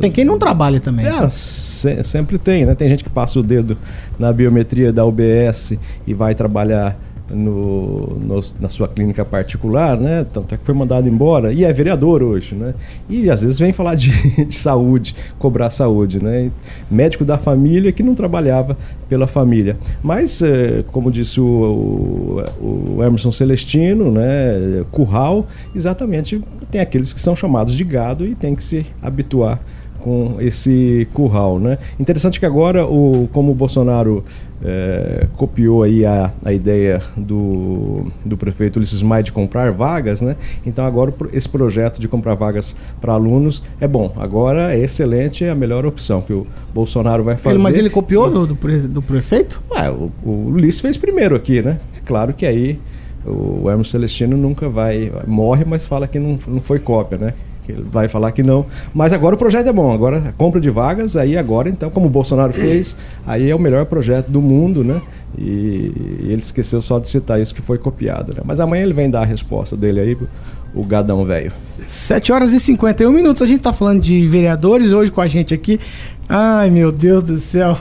Tem 0.00 0.10
quem 0.10 0.24
não 0.24 0.38
trabalha 0.38 0.80
também. 0.80 1.06
É, 1.06 1.28
se- 1.28 2.02
sempre 2.02 2.36
tem, 2.36 2.66
né? 2.66 2.74
Tem 2.74 2.88
gente 2.88 3.04
que 3.04 3.10
passa 3.10 3.38
o 3.38 3.42
dedo 3.42 3.78
na 4.18 4.32
biometria 4.32 4.92
da 4.92 5.04
UBS 5.06 5.74
e 6.06 6.12
vai 6.12 6.34
trabalhar 6.34 6.98
no, 7.32 8.16
no- 8.18 8.40
na 8.60 8.68
sua 8.68 8.86
clínica 8.88 9.24
particular, 9.24 9.96
né? 9.98 10.26
Tanto 10.32 10.54
é 10.54 10.58
que 10.58 10.64
foi 10.64 10.74
mandado 10.74 11.08
embora 11.08 11.52
e 11.52 11.64
é 11.64 11.72
vereador 11.72 12.22
hoje, 12.22 12.54
né? 12.54 12.74
E 13.08 13.30
às 13.30 13.42
vezes 13.42 13.58
vem 13.58 13.72
falar 13.72 13.94
de, 13.94 14.10
de 14.46 14.54
saúde, 14.54 15.14
cobrar 15.38 15.70
saúde, 15.70 16.22
né? 16.22 16.50
Médico 16.90 17.24
da 17.24 17.38
família 17.38 17.90
que 17.92 18.02
não 18.02 18.14
trabalhava 18.14 18.76
pela 19.08 19.26
família. 19.26 19.76
Mas, 20.02 20.40
eh, 20.42 20.84
como 20.92 21.10
disse 21.10 21.40
o, 21.40 21.44
o, 22.60 22.96
o 22.98 23.02
Emerson 23.04 23.32
Celestino, 23.32 24.10
né? 24.10 24.84
Curral, 24.90 25.46
exatamente 25.74 26.40
tem 26.70 26.80
aqueles 26.80 27.12
que 27.12 27.20
são 27.20 27.34
chamados 27.36 27.74
de 27.74 27.84
gado 27.84 28.26
e 28.26 28.34
tem 28.34 28.54
que 28.54 28.62
se 28.64 28.86
habituar 29.02 29.60
com 30.00 30.36
esse 30.40 31.06
curral, 31.14 31.60
né? 31.60 31.78
Interessante 32.00 32.40
que 32.40 32.46
agora, 32.46 32.84
o, 32.86 33.28
como 33.32 33.52
o 33.52 33.54
Bolsonaro 33.54 34.24
eh, 34.64 35.26
copiou 35.36 35.82
aí 35.82 36.04
a, 36.06 36.32
a 36.44 36.52
ideia 36.52 37.00
do, 37.16 38.06
do 38.24 38.36
prefeito 38.36 38.76
Ulisses 38.76 39.02
Maia 39.02 39.22
de 39.22 39.32
comprar 39.32 39.70
vagas, 39.72 40.20
né? 40.20 40.36
Então 40.64 40.84
agora 40.84 41.12
esse 41.32 41.48
projeto 41.48 41.98
de 42.00 42.06
comprar 42.08 42.34
vagas 42.34 42.74
para 43.00 43.12
alunos 43.12 43.62
é 43.80 43.88
bom. 43.88 44.12
Agora 44.16 44.74
é 44.74 44.78
excelente, 44.78 45.44
é 45.44 45.50
a 45.50 45.54
melhor 45.54 45.84
opção 45.84 46.20
que 46.20 46.32
o 46.32 46.46
Bolsonaro 46.74 47.24
vai 47.24 47.36
fazer. 47.36 47.56
Ele- 47.56 47.62
mas 47.62 47.76
ele 47.78 47.90
copiou 47.90 48.30
do, 48.30 48.46
do, 48.46 48.56
pre- 48.56 48.78
do 48.86 49.02
prefeito? 49.02 49.60
Ué, 49.70 49.90
o, 49.90 50.10
o 50.24 50.30
Ulisses 50.50 50.80
fez 50.80 50.96
primeiro 50.96 51.34
aqui, 51.34 51.60
né? 51.62 51.78
É 51.96 52.00
claro 52.04 52.32
que 52.32 52.46
aí 52.46 52.78
o 53.24 53.70
Hermes 53.70 53.88
Celestino 53.88 54.36
nunca 54.36 54.68
vai. 54.68 55.12
Morre, 55.26 55.64
mas 55.64 55.86
fala 55.86 56.06
que 56.08 56.18
não, 56.18 56.38
não 56.48 56.60
foi 56.60 56.78
cópia, 56.78 57.18
né? 57.18 57.34
Que 57.64 57.72
ele 57.72 57.84
vai 57.90 58.08
falar 58.08 58.32
que 58.32 58.42
não. 58.42 58.66
Mas 58.92 59.12
agora 59.12 59.34
o 59.34 59.38
projeto 59.38 59.68
é 59.68 59.72
bom. 59.72 59.92
Agora 59.92 60.18
a 60.18 60.32
compra 60.32 60.60
de 60.60 60.68
vagas, 60.70 61.16
aí 61.16 61.38
agora, 61.38 61.68
então, 61.68 61.90
como 61.90 62.06
o 62.06 62.10
Bolsonaro 62.10 62.52
fez, 62.52 62.96
aí 63.26 63.50
é 63.50 63.54
o 63.54 63.58
melhor 63.58 63.86
projeto 63.86 64.28
do 64.28 64.40
mundo, 64.40 64.82
né? 64.82 65.00
E, 65.38 65.92
ele 66.24 66.40
esqueceu 66.40 66.82
só 66.82 66.98
de 66.98 67.08
citar 67.08 67.40
isso 67.40 67.54
que 67.54 67.62
foi 67.62 67.78
copiado, 67.78 68.34
né? 68.34 68.42
Mas 68.44 68.60
amanhã 68.60 68.82
ele 68.82 68.92
vem 68.92 69.08
dar 69.08 69.22
a 69.22 69.24
resposta 69.24 69.76
dele 69.76 70.00
aí, 70.00 70.18
o 70.74 70.84
gadão 70.84 71.24
velho. 71.24 71.52
7 71.86 72.32
horas 72.32 72.52
e 72.52 72.60
51 72.60 73.10
minutos. 73.12 73.42
A 73.42 73.46
gente 73.46 73.60
tá 73.60 73.72
falando 73.72 74.00
de 74.00 74.26
vereadores 74.26 74.92
hoje 74.92 75.10
com 75.10 75.20
a 75.20 75.28
gente 75.28 75.54
aqui. 75.54 75.78
Ai, 76.28 76.70
meu 76.70 76.90
Deus 76.90 77.22
do 77.22 77.36
céu. 77.36 77.76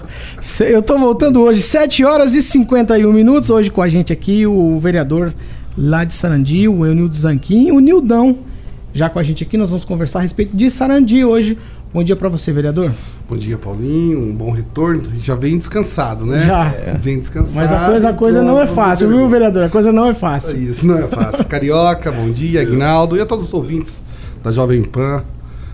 Eu 0.60 0.82
tô 0.82 0.98
voltando 0.98 1.42
hoje, 1.42 1.62
7 1.62 2.04
horas 2.04 2.36
e 2.36 2.42
51 2.42 3.12
minutos. 3.12 3.50
Hoje 3.50 3.70
com 3.70 3.82
a 3.82 3.90
gente 3.90 4.12
aqui 4.12 4.46
o 4.46 4.80
vereador 4.80 5.34
lá 5.78 6.04
de 6.04 6.14
Sarandi, 6.14 6.68
o 6.68 6.86
Eunildo 6.86 7.16
Zanquim, 7.16 7.72
o 7.72 7.80
Nildão. 7.80 8.51
Já 8.94 9.10
com 9.10 9.20
a 9.20 9.24
gente 9.24 9.44
aqui, 9.44 9.58
nós 9.58 9.70
vamos 9.70 9.86
conversar 9.86 10.20
a 10.20 10.22
respeito 10.22 10.56
de 10.56 10.70
Sarandi 10.70 11.24
hoje. 11.24 11.58
Bom 11.94 12.04
dia 12.04 12.16
pra 12.16 12.28
você, 12.30 12.52
vereador. 12.52 12.92
Bom 13.30 13.38
dia, 13.38 13.58
Paulinho. 13.58 14.20
Um 14.20 14.34
bom 14.36 14.52
retorno. 14.52 15.02
Já 15.22 15.36
vem 15.36 15.58
descansado, 15.58 16.26
né? 16.26 16.40
Já. 16.42 16.70
Vem 17.00 17.20
descansado. 17.20 17.56
Mas 17.56 17.72
a 17.72 17.86
coisa, 17.90 18.10
a 18.10 18.14
coisa 18.14 18.44
não 18.44 18.60
é 18.62 18.68
fácil, 18.68 19.08
viu, 19.10 19.20
ver. 19.20 19.30
vereador? 19.30 19.64
A 19.64 19.70
coisa 19.70 19.92
não 19.92 20.10
é 20.10 20.14
fácil. 20.14 20.58
Isso, 20.62 20.86
não 20.86 20.98
é 20.98 21.08
fácil. 21.08 21.46
Carioca, 21.46 22.12
bom 22.12 22.30
dia, 22.32 22.62
Aguinaldo 22.62 23.16
e 23.16 23.22
a 23.22 23.26
todos 23.26 23.46
os 23.46 23.54
ouvintes 23.54 24.02
da 24.44 24.52
Jovem 24.52 24.84
Pan. 24.84 25.24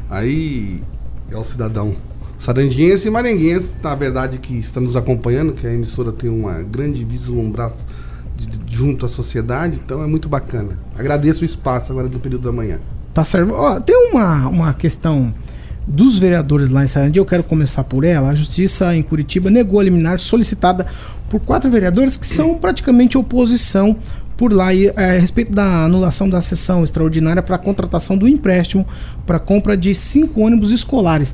Aí 0.09 0.81
é 1.31 1.35
o 1.37 1.43
cidadão 1.43 1.95
sarandiense 2.39 3.07
e 3.07 3.11
marenguense, 3.11 3.73
na 3.83 3.95
verdade, 3.95 4.37
que 4.37 4.57
está 4.57 4.79
nos 4.79 4.95
acompanhando, 4.95 5.53
que 5.53 5.65
a 5.65 5.73
emissora 5.73 6.11
tem 6.11 6.29
uma 6.29 6.61
grande 6.61 7.03
de- 8.37 8.75
junto 8.75 9.05
à 9.05 9.09
sociedade, 9.09 9.81
então 9.83 10.03
é 10.03 10.07
muito 10.07 10.29
bacana. 10.29 10.77
Agradeço 10.95 11.41
o 11.41 11.45
espaço 11.45 11.91
agora 11.91 12.07
do 12.07 12.19
período 12.19 12.43
da 12.43 12.51
manhã. 12.51 12.79
Tá 13.17 13.23
certo. 13.23 13.51
Ó, 13.51 13.79
tem 13.79 13.95
uma, 14.11 14.47
uma 14.47 14.73
questão 14.75 15.33
dos 15.87 16.19
vereadores 16.19 16.69
lá 16.69 16.83
em 16.83 16.87
Sarandi, 16.87 17.17
eu 17.17 17.25
quero 17.25 17.43
começar 17.43 17.83
por 17.83 18.03
ela. 18.03 18.29
A 18.29 18.35
Justiça 18.35 18.95
em 18.95 19.01
Curitiba 19.01 19.49
negou 19.49 19.79
a 19.79 19.83
liminar 19.83 20.19
solicitada 20.19 20.85
por 21.27 21.39
quatro 21.39 21.67
vereadores 21.67 22.15
que 22.15 22.27
são 22.27 22.53
praticamente 22.59 23.17
oposição 23.17 23.97
por 24.37 24.53
lá 24.53 24.71
e, 24.71 24.85
é, 24.95 25.17
a 25.17 25.19
respeito 25.19 25.51
da 25.51 25.85
anulação 25.85 26.29
da 26.29 26.41
sessão 26.41 26.83
extraordinária 26.83 27.41
para 27.41 27.55
a 27.55 27.59
contratação 27.59 28.15
do 28.15 28.27
empréstimo 28.27 28.85
para 29.25 29.39
compra 29.39 29.75
de 29.75 29.95
cinco 29.95 30.41
ônibus 30.41 30.69
escolares. 30.69 31.33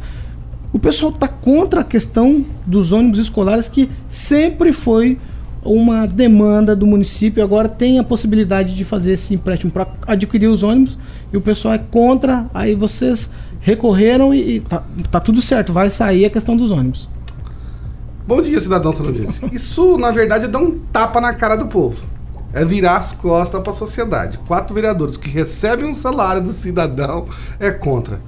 O 0.72 0.80
pessoal 0.80 1.12
está 1.12 1.28
contra 1.28 1.82
a 1.82 1.84
questão 1.84 2.46
dos 2.66 2.94
ônibus 2.94 3.20
escolares, 3.20 3.68
que 3.68 3.90
sempre 4.08 4.72
foi 4.72 5.20
uma 5.66 6.06
demanda 6.06 6.76
do 6.76 6.86
município. 6.86 7.44
Agora 7.44 7.70
tem 7.70 8.00
a 8.00 8.04
possibilidade 8.04 8.76
de 8.76 8.84
fazer 8.84 9.14
esse 9.14 9.34
empréstimo 9.34 9.72
para 9.72 9.88
adquirir 10.08 10.48
os 10.48 10.64
ônibus 10.64 10.98
e 11.32 11.38
o 11.38 11.42
pessoal 11.42 11.74
é 11.74 11.78
contra. 11.78 12.46
Aí 12.54 12.76
vocês 12.76 13.30
recorreram 13.60 14.34
e, 14.34 14.56
e 14.56 14.60
tá, 14.60 14.84
tá 15.10 15.20
tudo 15.20 15.42
certo, 15.42 15.72
vai 15.72 15.90
sair 15.90 16.26
a 16.26 16.30
questão 16.30 16.56
dos 16.56 16.72
ônibus. 16.72 17.10
Bom 18.26 18.42
dia, 18.42 18.60
cidadão 18.60 18.94
sarandiense. 18.94 19.42
Isso, 19.52 19.98
na 19.98 20.12
verdade, 20.12 20.46
é 20.46 20.48
dar 20.48 20.60
um 20.60 20.80
tapa 20.80 21.20
na 21.20 21.34
cara 21.34 21.56
do 21.56 21.68
povo. 21.68 22.06
É 22.54 22.64
virar 22.64 22.98
as 22.98 23.12
costas 23.12 23.62
para 23.62 23.72
a 23.72 23.76
sociedade. 23.76 24.38
Quatro 24.48 24.74
vereadores 24.74 25.18
que 25.18 25.30
recebem 25.30 25.86
um 25.86 25.94
salário 25.94 26.42
do 26.42 26.52
cidadão 26.52 27.28
é 27.60 27.72
contra. 27.72 28.20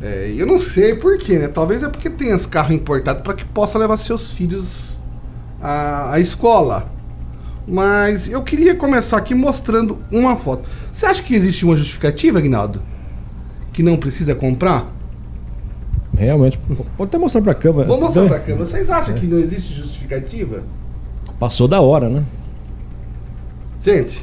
É, 0.00 0.32
eu 0.36 0.46
não 0.46 0.60
sei 0.60 0.94
porquê, 0.94 1.38
né? 1.38 1.48
Talvez 1.48 1.82
é 1.82 1.88
porque 1.88 2.10
tem 2.10 2.28
esse 2.28 2.46
carro 2.46 2.72
importado 2.72 3.22
para 3.22 3.34
que 3.34 3.44
possa 3.44 3.78
levar 3.78 3.96
seus 3.96 4.32
filhos 4.32 4.93
à, 5.64 6.12
à 6.12 6.20
escola. 6.20 6.86
Mas 7.66 8.28
eu 8.28 8.42
queria 8.42 8.74
começar 8.74 9.16
aqui 9.16 9.34
mostrando 9.34 9.98
uma 10.12 10.36
foto. 10.36 10.68
Você 10.92 11.06
acha 11.06 11.22
que 11.22 11.34
existe 11.34 11.64
uma 11.64 11.74
justificativa, 11.74 12.38
Aguinaldo? 12.38 12.82
Que 13.72 13.82
não 13.82 13.96
precisa 13.96 14.34
comprar? 14.34 14.92
Realmente, 16.16 16.58
pode 16.96 17.08
até 17.08 17.18
mostrar 17.18 17.40
pra 17.40 17.54
câmera. 17.54 17.88
Vou 17.88 17.98
mostrar 17.98 18.26
pra 18.28 18.38
câmera. 18.38 18.64
Vocês 18.66 18.90
acham 18.90 19.14
que 19.14 19.26
não 19.26 19.38
existe 19.38 19.72
justificativa? 19.72 20.62
Passou 21.40 21.66
da 21.66 21.80
hora, 21.80 22.08
né? 22.08 22.22
Gente. 23.82 24.22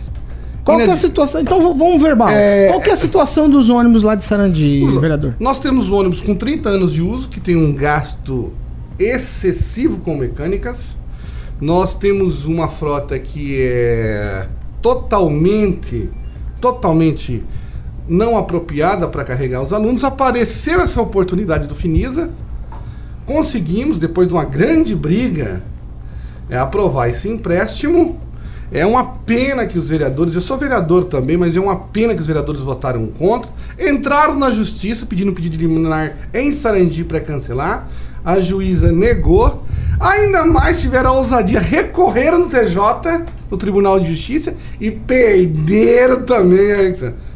Qual 0.64 0.78
que 0.78 0.84
é 0.84 0.92
a 0.92 0.96
situação? 0.98 1.42
Então 1.42 1.76
vamos 1.76 2.02
verbal. 2.02 2.30
É- 2.30 2.68
Qual 2.70 2.80
que 2.80 2.90
é 2.92 2.94
a 2.94 2.98
situação 2.98 3.50
dos 3.50 3.70
ônibus 3.70 4.04
lá 4.04 4.14
de 4.16 4.24
Sarandi, 4.24 4.84
Os- 4.84 5.02
vereador? 5.02 5.36
Nós 5.40 5.58
temos 5.60 5.92
ônibus 5.92 6.22
com 6.22 6.36
30 6.36 6.70
anos 6.70 6.94
de 6.94 7.02
uso, 7.02 7.28
que 7.28 7.40
tem 7.40 7.56
um 7.56 7.74
gasto 7.74 8.54
excessivo 9.00 9.98
com 9.98 10.16
mecânicas. 10.16 10.96
Nós 11.62 11.94
temos 11.94 12.46
uma 12.46 12.68
frota 12.68 13.20
que 13.20 13.62
é 13.62 14.48
totalmente, 14.82 16.10
totalmente 16.60 17.44
não 18.10 18.36
apropriada 18.36 19.08
para 19.08 19.24
carregar 19.24 19.62
os 19.62 19.72
alunos. 19.72 20.04
Apareceu 20.04 20.82
essa 20.82 21.00
oportunidade 21.00 21.68
do 21.68 21.76
Finisa. 21.76 22.32
Conseguimos, 23.28 24.00
depois 24.00 24.28
de 24.28 24.34
uma 24.34 24.44
grande 24.44 24.96
briga, 24.96 25.62
é, 26.50 26.58
aprovar 26.58 27.10
esse 27.10 27.30
empréstimo. 27.30 28.20
É 28.72 28.84
uma 28.84 29.04
pena 29.04 29.68
que 29.68 29.78
os 29.78 29.90
vereadores, 29.90 30.34
eu 30.34 30.42
sou 30.42 30.58
vereador 30.58 31.06
também, 31.06 31.38
mas 31.38 31.56
é 31.56 31.60
uma 31.60 31.76
pena 31.76 32.16
que 32.16 32.22
os 32.22 32.28
vereadores 32.28 32.62
votaram 32.62 33.06
contra. 33.06 33.52
Entraram 33.80 34.36
na 34.36 34.50
justiça 34.50 35.06
pedindo 35.06 35.32
pedido 35.32 35.58
de 35.58 35.68
liminar 35.68 36.18
em 36.34 36.52
Sarandi 36.52 37.04
para 37.04 37.20
cancelar. 37.20 37.88
A 38.26 38.42
juíza 38.42 38.92
negou. 38.92 39.64
Ainda 40.02 40.44
mais 40.46 40.82
tiveram 40.82 41.12
a 41.12 41.14
ousadia, 41.14 41.60
recorreram 41.60 42.40
no 42.40 42.48
TJ, 42.48 43.24
no 43.52 43.56
Tribunal 43.56 44.00
de 44.00 44.08
Justiça, 44.08 44.56
e 44.80 44.90
perderam 44.90 46.24
também. 46.24 46.92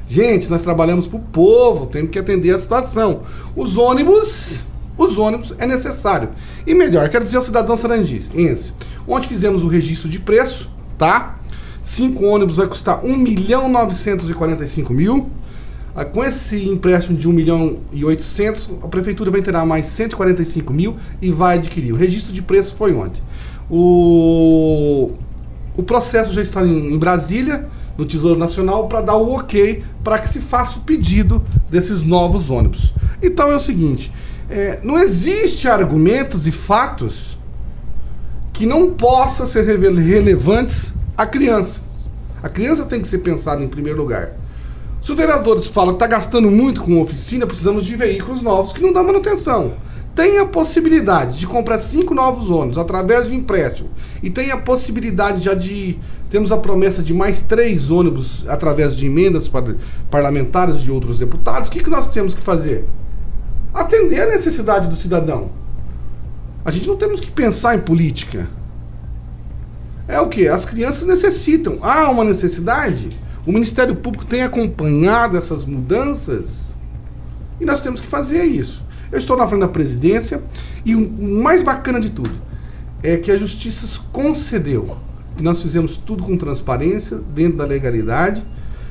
Gente, 0.07 0.49
nós 0.49 0.63
trabalhamos 0.63 1.05
para 1.05 1.17
o 1.17 1.21
povo, 1.21 1.85
temos 1.85 2.09
que 2.09 2.17
atender 2.17 2.55
a 2.55 2.59
situação. 2.59 3.21
Os 3.55 3.77
ônibus, 3.77 4.65
os 4.97 5.15
ônibus 5.15 5.53
é 5.59 5.67
necessário. 5.67 6.29
E 6.65 6.73
melhor, 6.73 7.07
quero 7.07 7.23
dizer 7.23 7.37
ao 7.37 7.43
cidadão 7.43 7.77
sarandiense, 7.77 8.73
onde 9.07 9.27
fizemos 9.27 9.63
o 9.63 9.67
registro 9.67 10.09
de 10.09 10.17
preço, 10.17 10.71
tá? 10.97 11.37
Cinco 11.83 12.25
ônibus 12.25 12.55
vai 12.55 12.65
custar 12.65 13.05
1 13.05 13.15
milhão 13.15 13.69
945 13.69 14.91
mil. 14.91 15.29
Ah, 15.95 16.03
Com 16.03 16.23
esse 16.23 16.67
empréstimo 16.67 17.17
de 17.17 17.27
1 17.27 17.31
milhão 17.31 17.77
e 17.93 18.03
800, 18.03 18.71
a 18.83 18.87
prefeitura 18.87 19.31
vai 19.31 19.41
terá 19.41 19.65
mais 19.65 19.85
145 19.87 20.73
mil 20.73 20.97
e 21.21 21.31
vai 21.31 21.57
adquirir. 21.57 21.93
O 21.93 21.95
registro 21.95 22.33
de 22.33 22.41
preço 22.41 22.75
foi 22.75 22.93
ontem. 22.93 23.23
O, 23.69 25.13
o 25.77 25.83
processo 25.83 26.33
já 26.33 26.41
está 26.41 26.65
em, 26.65 26.93
em 26.93 26.97
Brasília, 26.97 27.69
no 27.97 28.05
Tesouro 28.05 28.37
Nacional, 28.37 28.89
para 28.89 28.99
dar 28.99 29.15
o 29.15 29.33
ok 29.35 29.83
para 30.03 30.19
que 30.19 30.27
se 30.27 30.39
faça 30.39 30.77
o 30.79 30.81
pedido 30.81 31.41
desses 31.69 32.03
novos 32.03 32.49
ônibus. 32.49 32.93
Então 33.23 33.49
é 33.49 33.55
o 33.55 33.59
seguinte: 33.59 34.11
é, 34.49 34.79
não 34.83 34.99
existe 34.99 35.67
argumentos 35.69 36.45
e 36.45 36.51
fatos 36.51 37.37
que 38.51 38.65
não 38.65 38.91
possam 38.91 39.45
ser 39.45 39.63
relevantes 39.63 40.93
à 41.17 41.25
criança. 41.25 41.81
A 42.43 42.49
criança 42.49 42.83
tem 42.83 43.01
que 43.01 43.07
ser 43.07 43.19
pensada 43.19 43.63
em 43.63 43.67
primeiro 43.67 43.97
lugar. 43.97 44.33
Se 45.05 45.11
os 45.11 45.17
vereadores 45.17 45.67
falam 45.67 45.93
que 45.93 46.03
está 46.03 46.07
gastando 46.07 46.49
muito 46.49 46.81
com 46.81 46.99
oficina, 46.99 47.45
precisamos 47.45 47.85
de 47.85 47.95
veículos 47.95 48.41
novos 48.41 48.73
que 48.73 48.81
não 48.81 48.91
dão 48.91 49.03
manutenção. 49.03 49.73
Tem 50.15 50.39
a 50.39 50.47
possibilidade 50.47 51.37
de 51.37 51.45
comprar 51.45 51.79
cinco 51.79 52.15
novos 52.15 52.49
ônibus 52.49 52.79
através 52.79 53.27
de 53.27 53.35
empréstimo. 53.35 53.91
E 54.23 54.31
tem 54.31 54.49
a 54.49 54.57
possibilidade 54.57 55.43
já 55.43 55.53
de. 55.53 55.99
Temos 56.31 56.51
a 56.51 56.57
promessa 56.57 57.03
de 57.03 57.13
mais 57.13 57.43
três 57.43 57.91
ônibus 57.91 58.45
através 58.47 58.95
de 58.95 59.05
emendas 59.05 59.47
par- 59.47 59.75
parlamentares 60.09 60.81
de 60.81 60.91
outros 60.91 61.19
deputados. 61.19 61.69
O 61.69 61.71
que, 61.71 61.83
que 61.83 61.89
nós 61.89 62.07
temos 62.07 62.33
que 62.33 62.41
fazer? 62.41 62.87
Atender 63.71 64.21
a 64.21 64.31
necessidade 64.31 64.87
do 64.87 64.95
cidadão. 64.95 65.51
A 66.65 66.71
gente 66.71 66.87
não 66.87 66.95
temos 66.95 67.19
que 67.19 67.29
pensar 67.29 67.75
em 67.75 67.79
política. 67.81 68.47
É 70.07 70.19
o 70.19 70.29
que? 70.29 70.47
As 70.47 70.65
crianças 70.65 71.05
necessitam. 71.05 71.77
Há 71.83 72.09
uma 72.09 72.23
necessidade. 72.23 73.09
O 73.45 73.51
Ministério 73.51 73.95
Público 73.95 74.25
tem 74.25 74.41
acompanhado 74.41 75.37
essas 75.37 75.65
mudanças 75.65 76.75
e 77.59 77.65
nós 77.65 77.79
temos 77.79 78.01
que 78.01 78.07
fazer 78.07 78.43
isso. 78.43 78.83
Eu 79.11 79.19
estou 79.19 79.37
na 79.37 79.47
frente 79.47 79.61
da 79.61 79.67
presidência 79.67 80.41
e 80.83 80.95
o 80.95 81.23
mais 81.23 81.61
bacana 81.61 81.99
de 81.99 82.09
tudo 82.09 82.31
é 83.03 83.17
que 83.17 83.31
a 83.31 83.37
Justiça 83.37 84.01
concedeu 84.11 84.97
que 85.37 85.43
nós 85.43 85.61
fizemos 85.61 85.95
tudo 85.97 86.23
com 86.23 86.35
transparência, 86.37 87.19
dentro 87.35 87.57
da 87.57 87.65
legalidade 87.65 88.43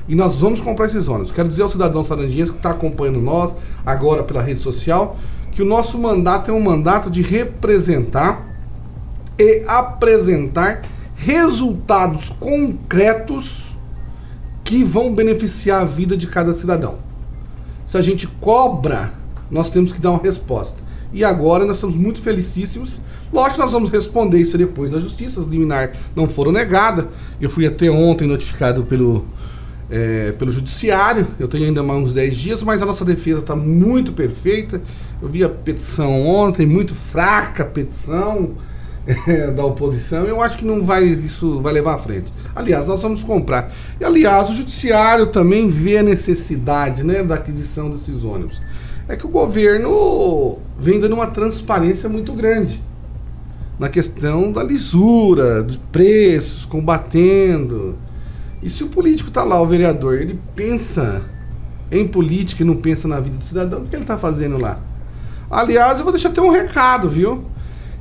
e 0.07 0.15
nós 0.15 0.39
vamos 0.39 0.61
comprar 0.61 0.87
esses 0.87 1.09
ônibus. 1.09 1.33
Quero 1.33 1.49
dizer 1.49 1.63
ao 1.63 1.69
cidadão 1.69 2.05
sarandiense 2.05 2.53
que 2.53 2.59
está 2.59 2.71
acompanhando 2.71 3.21
nós 3.21 3.57
agora 3.85 4.23
pela 4.23 4.41
rede 4.41 4.61
social 4.61 5.17
que 5.51 5.63
o 5.63 5.65
nosso 5.65 5.99
mandato 5.99 6.51
é 6.51 6.55
um 6.55 6.61
mandato 6.61 7.11
de 7.11 7.23
representar 7.23 8.47
e 9.37 9.65
apresentar 9.67 10.83
resultados 11.17 12.29
concretos 12.29 13.64
que 14.65 14.83
vão 14.83 15.15
beneficiar 15.15 15.83
a 15.83 15.85
vida 15.85 16.17
de 16.17 16.27
cada 16.27 16.55
cidadão. 16.55 16.99
Se 17.87 17.99
a 17.99 18.03
gente 18.03 18.27
cobra, 18.27 19.13
nós 19.51 19.69
temos 19.69 19.93
que 19.93 20.01
dar 20.01 20.11
uma 20.11 20.23
resposta. 20.23 20.83
E 21.13 21.23
agora 21.23 21.65
nós 21.67 21.77
estamos 21.77 21.95
muito 21.95 22.21
felicíssimos. 22.21 22.99
Lógico 23.33 23.57
que 23.57 23.61
nós 23.61 23.73
vamos 23.73 23.91
responder 23.91 24.41
isso 24.41 24.57
depois 24.57 24.91
da 24.91 24.99
justiça. 24.99 25.41
As 25.41 25.47
liminar 25.47 25.93
não 26.17 26.29
foram 26.29 26.51
negadas. 26.51 27.05
Eu 27.41 27.51
fui 27.51 27.67
até 27.67 27.91
ontem 27.91 28.27
notificado 28.27 28.83
pelo, 28.85 29.27
é, 29.91 30.33
pelo 30.33 30.51
judiciário. 30.51 31.27
Eu 31.39 31.47
tenho 31.47 31.67
ainda 31.67 31.83
mais 31.83 32.03
uns 32.03 32.13
10 32.15 32.37
dias, 32.37 32.63
mas 32.63 32.83
a 32.83 32.87
nossa 32.87 33.05
defesa 33.05 33.41
está 33.41 33.55
muito 33.55 34.13
perfeita. 34.13 34.81
Eu 35.21 35.29
vi 35.29 35.45
a 35.45 35.49
petição 35.49 36.27
ontem, 36.27 36.67
muito 36.67 36.95
fraca 36.95 37.63
a 37.63 37.67
petição 37.67 38.53
da 39.55 39.65
oposição. 39.65 40.25
Eu 40.25 40.41
acho 40.41 40.59
que 40.59 40.65
não 40.65 40.83
vai 40.83 41.05
isso 41.05 41.61
vai 41.61 41.73
levar 41.73 41.95
à 41.95 41.99
frente. 41.99 42.33
Aliás, 42.55 42.87
nós 42.87 43.03
vamos 43.03 43.23
comprar. 43.23 43.73
E 44.01 44.05
aliás, 44.05 44.49
o 44.49 44.55
judiciário 44.55 45.27
também 45.27 45.69
vê 45.69 45.99
a 45.99 46.03
necessidade, 46.03 47.03
né, 47.03 47.23
da 47.23 47.35
aquisição 47.35 47.91
desses 47.91 48.25
ônibus. 48.25 48.61
É 49.07 49.17
que 49.17 49.27
o 49.27 49.29
governo 49.29 50.59
vem 50.79 50.99
dando 50.99 51.15
uma 51.15 51.27
transparência 51.27 52.09
muito 52.09 52.33
grande 52.33 52.81
na 53.79 53.89
questão 53.89 54.53
da 54.53 54.63
lisura, 54.63 55.63
dos 55.63 55.77
preços, 55.77 56.65
combatendo. 56.65 57.97
E 58.63 58.71
se 58.71 58.83
o 58.83 58.89
político 58.89 59.29
está 59.29 59.43
lá, 59.43 59.61
o 59.61 59.67
vereador, 59.67 60.15
ele 60.15 60.39
pensa 60.55 61.23
em 61.91 62.07
política 62.07 62.63
e 62.63 62.67
não 62.67 62.77
pensa 62.77 63.07
na 63.07 63.21
vida 63.21 63.37
do 63.37 63.45
cidadão, 63.45 63.83
o 63.83 63.87
que 63.87 63.95
ele 63.95 64.03
está 64.03 64.17
fazendo 64.17 64.59
lá? 64.59 64.79
Aliás, 65.51 65.99
eu 65.99 66.05
vou 66.05 66.13
deixar 66.13 66.31
até 66.31 66.41
um 66.41 66.51
recado, 66.51 67.11
viu? 67.11 67.45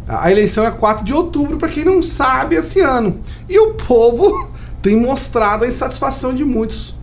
A 0.07 0.31
eleição 0.31 0.65
é 0.65 0.71
4 0.71 1.05
de 1.05 1.13
outubro, 1.13 1.57
para 1.57 1.69
quem 1.69 1.85
não 1.85 2.03
sabe, 2.03 2.55
esse 2.55 2.81
ano. 2.81 3.17
E 3.47 3.57
o 3.57 3.73
povo 3.73 4.49
tem 4.81 4.95
mostrado 4.95 5.63
a 5.63 5.67
insatisfação 5.67 6.33
de 6.33 6.43
muitos. 6.43 6.95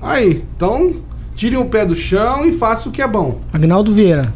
Aí, 0.00 0.44
então, 0.56 0.94
tirem 1.34 1.58
o 1.58 1.66
pé 1.66 1.84
do 1.84 1.94
chão 1.94 2.44
e 2.46 2.52
façam 2.52 2.90
o 2.90 2.94
que 2.94 3.02
é 3.02 3.06
bom. 3.06 3.40
Agnaldo 3.52 3.92
Vieira. 3.92 4.32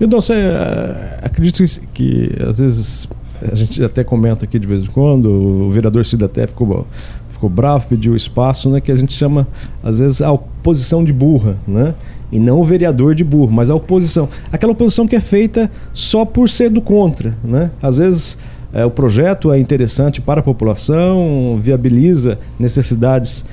Então, 0.00 0.20
você 0.20 0.34
eh, 0.34 1.20
acredita 1.22 1.64
que, 1.64 1.86
que 1.92 2.42
às 2.42 2.58
vezes 2.58 3.08
a 3.42 3.54
gente 3.54 3.82
até 3.82 4.04
comenta 4.04 4.44
aqui 4.44 4.58
de 4.58 4.66
vez 4.66 4.84
em 4.84 4.86
quando, 4.86 5.28
o 5.28 5.70
vereador 5.70 6.04
Cida 6.04 6.26
até 6.26 6.46
ficou, 6.46 6.86
ficou 7.30 7.48
bravo, 7.48 7.86
pediu 7.86 8.14
espaço, 8.14 8.70
né? 8.70 8.80
Que 8.80 8.92
a 8.92 8.96
gente 8.96 9.12
chama, 9.12 9.46
às 9.82 9.98
vezes, 9.98 10.22
a 10.22 10.30
oposição 10.30 11.02
de 11.02 11.12
burra, 11.12 11.56
né? 11.66 11.94
E 12.30 12.38
não 12.38 12.60
o 12.60 12.64
vereador 12.64 13.14
de 13.14 13.24
burro, 13.24 13.50
mas 13.52 13.70
a 13.70 13.74
oposição. 13.74 14.28
Aquela 14.52 14.72
oposição 14.72 15.06
que 15.08 15.16
é 15.16 15.20
feita 15.20 15.70
só 15.94 16.24
por 16.24 16.48
ser 16.48 16.70
do 16.70 16.80
contra, 16.82 17.34
né? 17.42 17.70
Às 17.82 17.96
vezes 17.98 18.36
eh, 18.72 18.84
o 18.84 18.90
projeto 18.90 19.50
é 19.50 19.58
interessante 19.58 20.20
para 20.20 20.40
a 20.40 20.42
população, 20.42 21.56
viabiliza 21.58 22.38
necessidades 22.58 23.44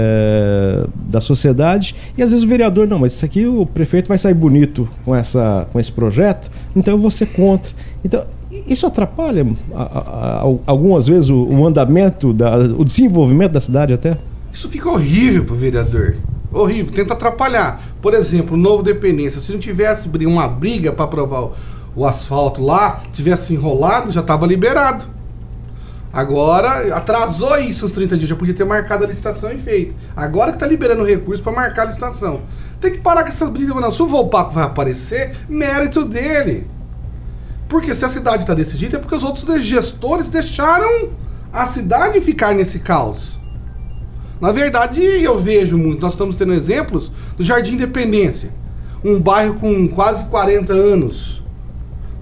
eh, 0.00 0.86
da 1.08 1.20
sociedade 1.20 1.94
e 2.18 2.22
às 2.22 2.30
vezes 2.30 2.44
o 2.44 2.48
vereador 2.48 2.88
não, 2.88 2.98
mas 2.98 3.12
isso 3.14 3.24
aqui 3.24 3.46
o 3.46 3.64
prefeito 3.64 4.08
vai 4.08 4.18
sair 4.18 4.34
bonito 4.34 4.88
com, 5.04 5.14
essa, 5.14 5.66
com 5.72 5.78
esse 5.78 5.92
projeto, 5.92 6.50
então 6.74 6.94
eu 6.94 6.98
vou 6.98 7.10
ser 7.10 7.26
contra. 7.26 7.70
Então 8.04 8.24
isso 8.66 8.86
atrapalha 8.86 9.46
a- 9.74 9.82
a- 9.82 10.42
a- 10.44 10.58
algumas 10.66 11.06
vezes 11.06 11.30
o, 11.30 11.36
o 11.44 11.66
andamento, 11.66 12.32
da, 12.32 12.56
o 12.58 12.84
desenvolvimento 12.84 13.52
da 13.52 13.60
cidade 13.60 13.92
até? 13.92 14.16
Isso 14.52 14.68
fica 14.68 14.88
horrível 14.90 15.44
pro 15.44 15.54
vereador. 15.54 16.16
Horrível, 16.56 16.92
tenta 16.92 17.12
atrapalhar. 17.12 17.80
Por 18.00 18.14
exemplo, 18.14 18.56
novo 18.56 18.82
dependência, 18.82 19.40
se 19.42 19.52
não 19.52 19.58
tivesse 19.58 20.08
uma 20.26 20.48
briga 20.48 20.90
para 20.90 21.04
aprovar 21.04 21.50
o, 21.94 22.06
asfalto 22.06 22.62
lá, 22.62 23.02
tivesse 23.12 23.52
enrolado, 23.52 24.10
já 24.10 24.22
estava 24.22 24.46
liberado. 24.46 25.04
Agora, 26.10 26.96
atrasou 26.96 27.58
isso 27.58 27.84
os 27.84 27.92
30 27.92 28.16
dias, 28.16 28.30
já 28.30 28.36
podia 28.36 28.54
ter 28.54 28.64
marcado 28.64 29.04
a 29.04 29.06
licitação 29.06 29.52
e 29.52 29.58
feito. 29.58 29.94
Agora 30.16 30.50
que 30.50 30.58
tá 30.58 30.66
liberando 30.66 31.04
recurso 31.04 31.42
para 31.42 31.52
marcar 31.52 31.82
a 31.82 31.86
licitação. 31.86 32.40
Tem 32.80 32.92
que 32.92 32.98
parar 32.98 33.22
com 33.22 33.28
essas 33.28 33.50
brigas, 33.50 33.76
não. 33.76 33.90
Se 33.90 34.02
o 34.02 34.06
Volpaco 34.06 34.54
vai 34.54 34.64
aparecer, 34.64 35.36
mérito 35.48 36.06
dele. 36.06 36.66
Porque 37.68 37.94
se 37.94 38.04
a 38.04 38.08
cidade 38.08 38.44
está 38.44 38.54
desse 38.54 38.78
jeito, 38.78 38.96
é 38.96 38.98
porque 38.98 39.14
os 39.14 39.22
outros 39.22 39.62
gestores 39.62 40.30
deixaram 40.30 41.10
a 41.52 41.66
cidade 41.66 42.18
ficar 42.22 42.54
nesse 42.54 42.78
caos. 42.78 43.35
Na 44.40 44.52
verdade, 44.52 45.00
eu 45.00 45.38
vejo 45.38 45.78
muito, 45.78 46.02
nós 46.02 46.12
estamos 46.12 46.36
tendo 46.36 46.52
exemplos 46.52 47.10
do 47.36 47.42
Jardim 47.42 47.74
Independência. 47.74 48.50
Um 49.02 49.18
bairro 49.18 49.54
com 49.54 49.88
quase 49.88 50.24
40 50.26 50.72
anos. 50.72 51.42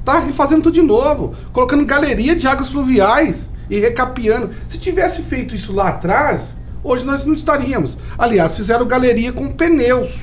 Tá 0.04 0.20
refazendo 0.20 0.62
tudo 0.62 0.74
de 0.74 0.82
novo, 0.82 1.34
colocando 1.52 1.84
galeria 1.84 2.36
de 2.36 2.46
águas 2.46 2.68
fluviais 2.68 3.50
e 3.68 3.80
recapeando. 3.80 4.50
Se 4.68 4.78
tivesse 4.78 5.22
feito 5.22 5.54
isso 5.54 5.72
lá 5.72 5.88
atrás, 5.88 6.48
hoje 6.84 7.04
nós 7.04 7.24
não 7.24 7.32
estaríamos. 7.32 7.96
Aliás, 8.16 8.56
fizeram 8.56 8.86
galeria 8.86 9.32
com 9.32 9.48
pneus. 9.48 10.20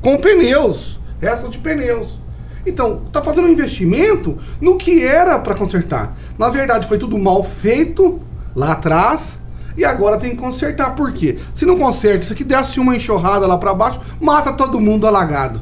Com 0.00 0.16
pneus, 0.18 1.00
resto 1.20 1.48
de 1.48 1.58
pneus. 1.58 2.20
Então, 2.64 3.02
tá 3.10 3.22
fazendo 3.22 3.48
um 3.48 3.52
investimento 3.52 4.38
no 4.60 4.76
que 4.76 5.02
era 5.02 5.38
para 5.38 5.54
consertar. 5.54 6.16
Na 6.38 6.50
verdade, 6.50 6.86
foi 6.86 6.98
tudo 6.98 7.18
mal 7.18 7.42
feito 7.42 8.20
lá 8.54 8.72
atrás 8.72 9.40
e 9.76 9.84
agora 9.84 10.18
tem 10.18 10.30
que 10.30 10.36
consertar. 10.36 10.94
Por 10.94 11.12
quê? 11.12 11.38
Se 11.54 11.64
não 11.64 11.78
conserta, 11.78 12.24
isso 12.24 12.32
aqui 12.32 12.44
desce 12.44 12.80
uma 12.80 12.96
enxurrada 12.96 13.46
lá 13.46 13.56
para 13.58 13.74
baixo, 13.74 14.00
mata 14.20 14.52
todo 14.52 14.80
mundo 14.80 15.06
alagado. 15.06 15.60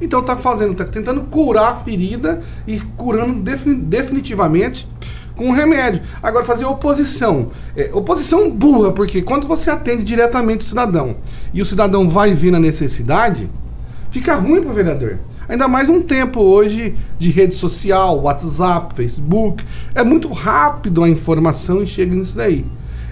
Então 0.00 0.22
tá 0.22 0.36
fazendo, 0.36 0.74
tá 0.74 0.84
tentando 0.84 1.20
curar 1.22 1.72
a 1.72 1.76
ferida 1.76 2.40
e 2.66 2.80
curando 2.96 3.34
defini- 3.40 3.76
definitivamente 3.82 4.88
com 5.36 5.52
remédio. 5.52 6.02
Agora 6.22 6.44
fazer 6.44 6.64
oposição. 6.64 7.50
É, 7.76 7.88
oposição 7.92 8.50
burra, 8.50 8.92
porque 8.92 9.22
quando 9.22 9.46
você 9.46 9.70
atende 9.70 10.02
diretamente 10.02 10.64
o 10.64 10.68
cidadão 10.68 11.16
e 11.54 11.62
o 11.62 11.64
cidadão 11.64 12.08
vai 12.08 12.34
ver 12.34 12.50
na 12.50 12.58
necessidade, 12.58 13.48
fica 14.10 14.34
ruim 14.34 14.60
pro 14.60 14.72
vereador. 14.72 15.18
Ainda 15.48 15.68
mais 15.68 15.88
um 15.88 16.00
tempo 16.00 16.40
hoje 16.40 16.94
de 17.18 17.30
rede 17.30 17.54
social, 17.54 18.22
WhatsApp, 18.22 18.94
Facebook. 18.94 19.64
É 19.94 20.02
muito 20.02 20.32
rápido 20.32 21.04
a 21.04 21.08
informação 21.08 21.82
e 21.82 21.86
chega 21.86 22.14
nisso 22.14 22.36
daí. 22.36 22.64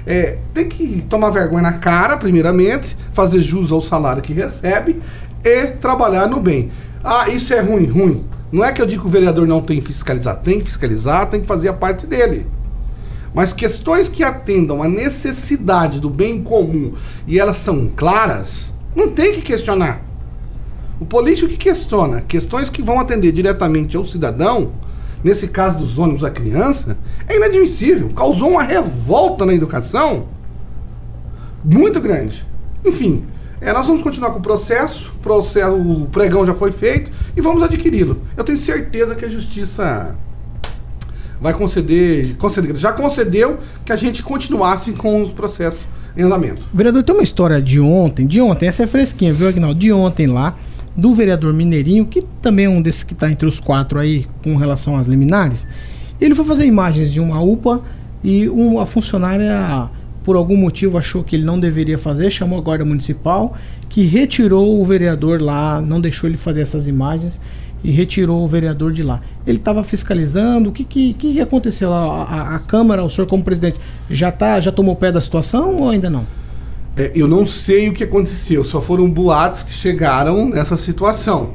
É, 0.07 0.39
tem 0.55 0.69
que 0.69 1.03
tomar 1.09 1.31
vergonha 1.31 1.63
na 1.63 1.73
cara, 1.75 2.17
primeiramente, 2.17 2.97
fazer 3.13 3.41
jus 3.41 3.71
ao 3.71 3.81
salário 3.81 4.23
que 4.23 4.33
recebe 4.33 5.01
e 5.45 5.67
trabalhar 5.67 6.27
no 6.27 6.41
bem. 6.41 6.71
Ah, 7.03 7.29
isso 7.29 7.53
é 7.53 7.61
ruim, 7.61 7.87
ruim. 7.87 8.25
Não 8.53 8.65
é 8.65 8.73
que 8.73 8.83
eu 8.83 8.87
digo 8.87 9.03
que 9.03 9.09
o 9.09 9.11
vereador 9.11 9.47
não 9.47 9.61
tem 9.61 9.81
que 9.81 9.87
fiscalizar, 9.87 10.37
tem 10.37 10.59
que 10.59 10.67
fiscalizar, 10.67 11.29
tem 11.29 11.41
que 11.41 11.47
fazer 11.47 11.69
a 11.69 11.73
parte 11.73 12.07
dele. 12.07 12.47
Mas 13.33 13.53
questões 13.53 14.09
que 14.09 14.25
atendam 14.25 14.83
a 14.83 14.89
necessidade 14.89 16.01
do 16.01 16.11
bem 16.11 16.43
comum 16.43 16.95
e 17.27 17.39
elas 17.39 17.59
são 17.59 17.89
claras, 17.95 18.73
não 18.95 19.09
tem 19.09 19.35
que 19.35 19.43
questionar. 19.43 20.03
O 21.01 21.07
político 21.07 21.49
que 21.49 21.57
questiona 21.57 22.21
questões 22.23 22.69
que 22.69 22.83
vão 22.83 22.99
atender 22.99 23.33
diretamente 23.33 23.97
ao 23.97 24.05
cidadão, 24.05 24.73
nesse 25.23 25.49
caso 25.49 25.79
dos 25.79 25.99
ônibus 25.99 26.25
à 26.25 26.31
criança, 26.31 26.97
é 27.29 27.37
inadmissível. 27.37 28.11
Causou 28.11 28.51
uma 28.51 28.63
revolta 28.63 29.45
na 29.45 29.55
educação 29.55 30.27
muito 31.65 32.01
grande. 32.01 32.45
Enfim, 32.85 33.25
é, 33.61 33.73
nós 33.73 33.87
vamos 33.87 34.03
continuar 34.03 34.31
com 34.31 34.39
o 34.39 34.43
processo, 34.43 35.13
processo, 35.23 35.75
o 35.75 36.09
pregão 36.11 36.47
já 36.47 36.55
foi 36.55 36.73
feito 36.73 37.11
e 37.37 37.41
vamos 37.41 37.63
adquiri-lo. 37.63 38.23
Eu 38.37 38.43
tenho 38.43 38.57
certeza 38.57 39.15
que 39.15 39.25
a 39.25 39.29
justiça 39.29 40.17
vai 41.41 41.53
conceder, 41.53 42.37
conceder, 42.37 42.77
já 42.77 42.93
concedeu 42.93 43.59
que 43.85 43.93
a 43.93 43.97
gente 43.97 44.23
continuasse 44.23 44.93
com 44.93 45.21
os 45.23 45.31
processos 45.31 45.87
em 46.17 46.23
andamento. 46.23 46.63
Vereador, 46.73 47.03
tem 47.03 47.15
uma 47.15 47.23
história 47.23 47.61
de 47.61 47.81
ontem, 47.81 48.27
de 48.27 48.41
ontem, 48.41 48.67
essa 48.67 48.83
é 48.83 48.87
fresquinha, 48.87 49.33
viu, 49.33 49.49
Agnaldo? 49.49 49.79
De 49.79 49.93
ontem 49.93 50.27
lá, 50.27 50.55
do 50.97 51.15
vereador 51.15 51.53
Mineirinho, 51.53 52.05
que 52.07 52.23
também 52.43 52.67
é 52.67 52.69
um 52.69 52.83
desses 52.83 53.03
que 53.05 53.13
está 53.13 53.31
entre 53.31 53.47
os 53.49 53.61
quatro 53.61 53.99
aí 53.99 54.27
com 54.43 54.57
relação 54.57 54.97
às 54.97 55.07
liminares. 55.07 55.67
Ele 56.21 56.35
foi 56.35 56.45
fazer 56.45 56.67
imagens 56.67 57.13
de 57.13 57.21
uma 57.21 57.41
UPA 57.43 57.81
e 58.23 58.49
uma 58.49 58.85
funcionária, 58.85 59.89
por 60.25 60.37
algum 60.37 60.57
motivo, 60.57 60.99
achou 60.99 61.25
que 61.25 61.35
ele 61.37 61.45
não 61.45 61.59
deveria 61.59 61.97
fazer, 61.97 62.31
chamou 62.31 62.59
a 62.59 62.63
guarda 62.63 62.85
municipal, 62.85 63.57
que 63.89 64.03
retirou 64.03 64.81
o 64.81 64.85
vereador 64.85 65.41
lá, 65.41 65.81
não 65.81 66.01
deixou 66.01 66.29
ele 66.29 66.37
fazer 66.37 66.61
essas 66.61 66.87
imagens 66.87 67.41
e 67.83 67.91
retirou 67.91 68.45
o 68.45 68.47
vereador 68.47 68.93
de 68.93 69.03
lá. 69.03 69.23
Ele 69.47 69.57
estava 69.57 69.83
fiscalizando, 69.83 70.69
o 70.69 70.73
que, 70.73 70.85
que, 70.85 71.15
que 71.15 71.41
aconteceu 71.41 71.89
lá? 71.89 71.97
A, 71.97 72.23
a- 72.25 72.57
a 72.57 72.59
Câmara, 72.59 73.03
o 73.03 73.09
senhor 73.09 73.27
como 73.27 73.43
presidente, 73.43 73.79
já, 74.11 74.31
tá, 74.31 74.61
já 74.61 74.71
tomou 74.71 74.95
pé 74.95 75.11
da 75.11 75.21
situação 75.21 75.77
ou 75.77 75.89
ainda 75.89 76.11
não? 76.11 76.27
É, 76.97 77.13
eu 77.15 77.29
não 77.29 77.47
sei 77.47 77.89
o 77.89 77.93
que 77.93 78.05
aconteceu, 78.05 78.65
só 78.65 78.81
foram 78.81 79.09
boatos 79.09 79.63
que 79.63 79.73
chegaram 79.73 80.49
nessa 80.49 80.77
situação. 80.77 81.55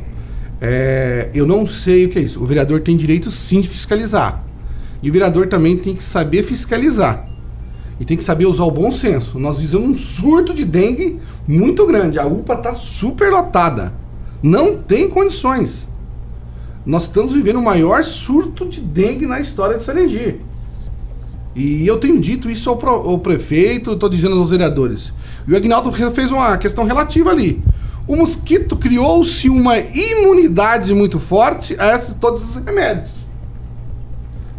É, 0.61 1.29
eu 1.33 1.45
não 1.45 1.65
sei 1.65 2.05
o 2.05 2.09
que 2.09 2.19
é 2.19 2.21
isso. 2.21 2.41
O 2.41 2.45
vereador 2.45 2.81
tem 2.81 2.95
direito 2.95 3.29
sim 3.29 3.61
de 3.61 3.67
fiscalizar. 3.67 4.43
E 5.03 5.09
o 5.09 5.13
vereador 5.13 5.47
também 5.47 5.77
tem 5.77 5.93
que 5.93 6.03
saber 6.03 6.43
fiscalizar. 6.43 7.27
E 7.99 8.05
tem 8.05 8.17
que 8.17 8.23
saber 8.23 8.45
usar 8.45 8.63
o 8.63 8.71
bom 8.71 8.91
senso. 8.91 9.39
Nós 9.39 9.59
vivemos 9.59 9.89
um 9.89 9.95
surto 9.95 10.53
de 10.53 10.65
dengue 10.65 11.19
muito 11.47 11.85
grande. 11.85 12.19
A 12.19 12.25
UPA 12.25 12.55
está 12.55 12.75
super 12.75 13.29
lotada. 13.29 13.93
Não 14.41 14.77
tem 14.77 15.09
condições. 15.09 15.87
Nós 16.85 17.03
estamos 17.03 17.33
vivendo 17.33 17.57
o 17.57 17.63
maior 17.63 18.03
surto 18.03 18.65
de 18.65 18.79
dengue 18.81 19.25
na 19.25 19.39
história 19.39 19.77
de 19.77 19.83
Sarangi. 19.83 20.41
E 21.55 21.87
eu 21.87 21.97
tenho 21.97 22.19
dito 22.19 22.49
isso 22.49 22.69
ao, 22.69 22.75
pro- 22.75 22.91
ao 23.09 23.17
prefeito, 23.19 23.93
estou 23.93 24.09
dizendo 24.09 24.35
aos 24.37 24.49
vereadores. 24.49 25.13
E 25.47 25.53
o 25.53 25.55
Agnaldo 25.55 25.91
fez 26.11 26.31
uma 26.31 26.57
questão 26.57 26.83
relativa 26.83 27.29
ali. 27.31 27.63
O 28.05 28.15
mosquito 28.15 28.75
criou-se 28.75 29.49
uma 29.49 29.79
imunidade 29.79 30.93
muito 30.93 31.17
forte 31.17 31.75
a 31.79 31.95
esses, 31.95 32.13
todos 32.13 32.41
esses 32.43 32.55
remédios. 32.57 33.13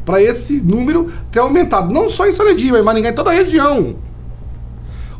Para 0.06 0.22
esse 0.22 0.54
número 0.60 1.12
ter 1.30 1.40
aumentado. 1.40 1.92
Não 1.92 2.08
só 2.08 2.26
em 2.26 2.32
Sarandia, 2.32 2.72
mas 2.72 2.80
em 2.80 2.84
Maringá, 2.84 3.10
em 3.10 3.14
toda 3.14 3.30
a 3.30 3.34
região. 3.34 3.96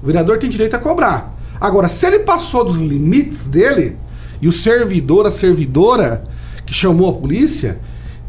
O 0.02 0.06
vereador 0.06 0.38
tem 0.38 0.48
direito 0.48 0.74
a 0.74 0.78
cobrar. 0.78 1.36
Agora, 1.60 1.88
se 1.88 2.06
ele 2.06 2.20
passou 2.20 2.64
dos 2.64 2.76
limites 2.76 3.46
dele, 3.48 3.96
e 4.40 4.48
o 4.48 4.52
servidor, 4.52 5.26
a 5.26 5.30
servidora 5.30 6.24
que 6.64 6.72
chamou 6.72 7.10
a 7.10 7.12
polícia, 7.12 7.78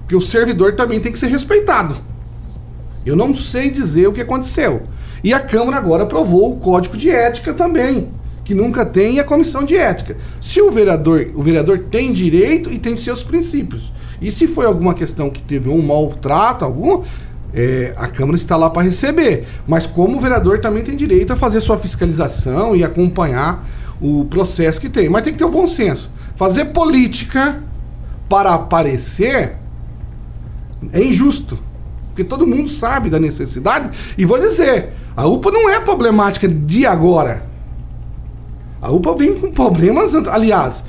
que 0.07 0.15
o 0.15 0.21
servidor 0.21 0.75
também 0.75 0.99
tem 0.99 1.11
que 1.11 1.19
ser 1.19 1.27
respeitado. 1.27 1.97
Eu 3.07 3.15
não 3.15 3.33
sei 3.33 3.69
dizer 3.69 4.07
o 4.07 4.13
que 4.13 4.21
aconteceu. 4.21 4.83
E 5.23 5.33
a 5.33 5.39
Câmara 5.39 5.77
agora 5.77 6.03
aprovou 6.03 6.53
o 6.53 6.57
Código 6.57 6.97
de 6.97 7.09
Ética 7.09 7.53
também, 7.53 8.09
que 8.43 8.53
nunca 8.53 8.85
tem, 8.85 9.17
a 9.19 9.23
Comissão 9.23 9.63
de 9.63 9.77
Ética. 9.77 10.17
Se 10.41 10.61
o 10.61 10.69
vereador, 10.71 11.27
o 11.33 11.41
vereador 11.41 11.85
tem 11.89 12.11
direito 12.11 12.71
e 12.71 12.77
tem 12.77 12.97
seus 12.97 13.23
princípios. 13.23 13.93
E 14.21 14.29
se 14.29 14.45
foi 14.45 14.65
alguma 14.65 14.93
questão 14.93 15.29
que 15.29 15.41
teve 15.41 15.69
um 15.69 15.81
maltrato, 15.81 16.65
algum, 16.65 17.03
é, 17.53 17.93
a 17.95 18.07
Câmara 18.07 18.35
está 18.35 18.57
lá 18.57 18.69
para 18.69 18.83
receber. 18.83 19.47
Mas 19.65 19.85
como 19.85 20.17
o 20.17 20.19
vereador 20.19 20.59
também 20.59 20.83
tem 20.83 20.95
direito 20.95 21.31
a 21.31 21.35
fazer 21.35 21.61
sua 21.61 21.77
fiscalização 21.77 22.75
e 22.75 22.83
acompanhar 22.83 23.65
o 24.01 24.25
processo 24.25 24.81
que 24.81 24.89
tem. 24.89 25.07
Mas 25.07 25.23
tem 25.23 25.31
que 25.31 25.39
ter 25.39 25.45
o 25.45 25.49
bom 25.49 25.65
senso. 25.65 26.09
Fazer 26.35 26.65
política 26.65 27.63
para 28.27 28.53
aparecer 28.53 29.53
é 30.91 31.01
injusto. 31.01 31.66
Porque 32.17 32.27
todo 32.27 32.47
mundo 32.47 32.67
sabe 32.67 33.11
da 33.11 33.19
necessidade. 33.19 33.95
E 34.17 34.25
vou 34.25 34.39
dizer, 34.39 34.89
a 35.15 35.27
UPA 35.27 35.51
não 35.51 35.69
é 35.69 35.79
problemática 35.79 36.47
de 36.47 36.83
agora. 36.83 37.43
A 38.81 38.89
UPA 38.91 39.13
vem 39.13 39.35
com 39.35 39.51
problemas. 39.51 40.15
Aliás, 40.15 40.83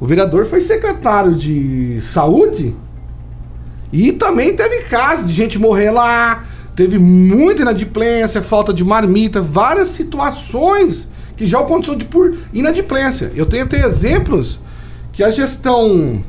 o 0.00 0.06
vereador 0.06 0.46
foi 0.46 0.62
secretário 0.62 1.34
de 1.34 2.00
saúde 2.00 2.74
e 3.92 4.12
também 4.12 4.56
teve 4.56 4.84
casos 4.84 5.26
de 5.26 5.34
gente 5.34 5.58
morrer 5.58 5.90
lá. 5.90 6.42
Teve 6.74 6.98
muita 6.98 7.60
inadimplência, 7.60 8.40
falta 8.40 8.72
de 8.72 8.82
marmita, 8.82 9.42
várias 9.42 9.88
situações 9.88 11.06
que 11.36 11.44
já 11.44 11.60
aconteceu 11.60 11.96
de 11.96 12.06
por 12.06 12.34
inadimplência. 12.50 13.30
Eu 13.36 13.44
tenho 13.44 13.64
até 13.64 13.84
exemplos 13.84 14.58
que 15.12 15.22
a 15.22 15.30
gestão 15.30 16.24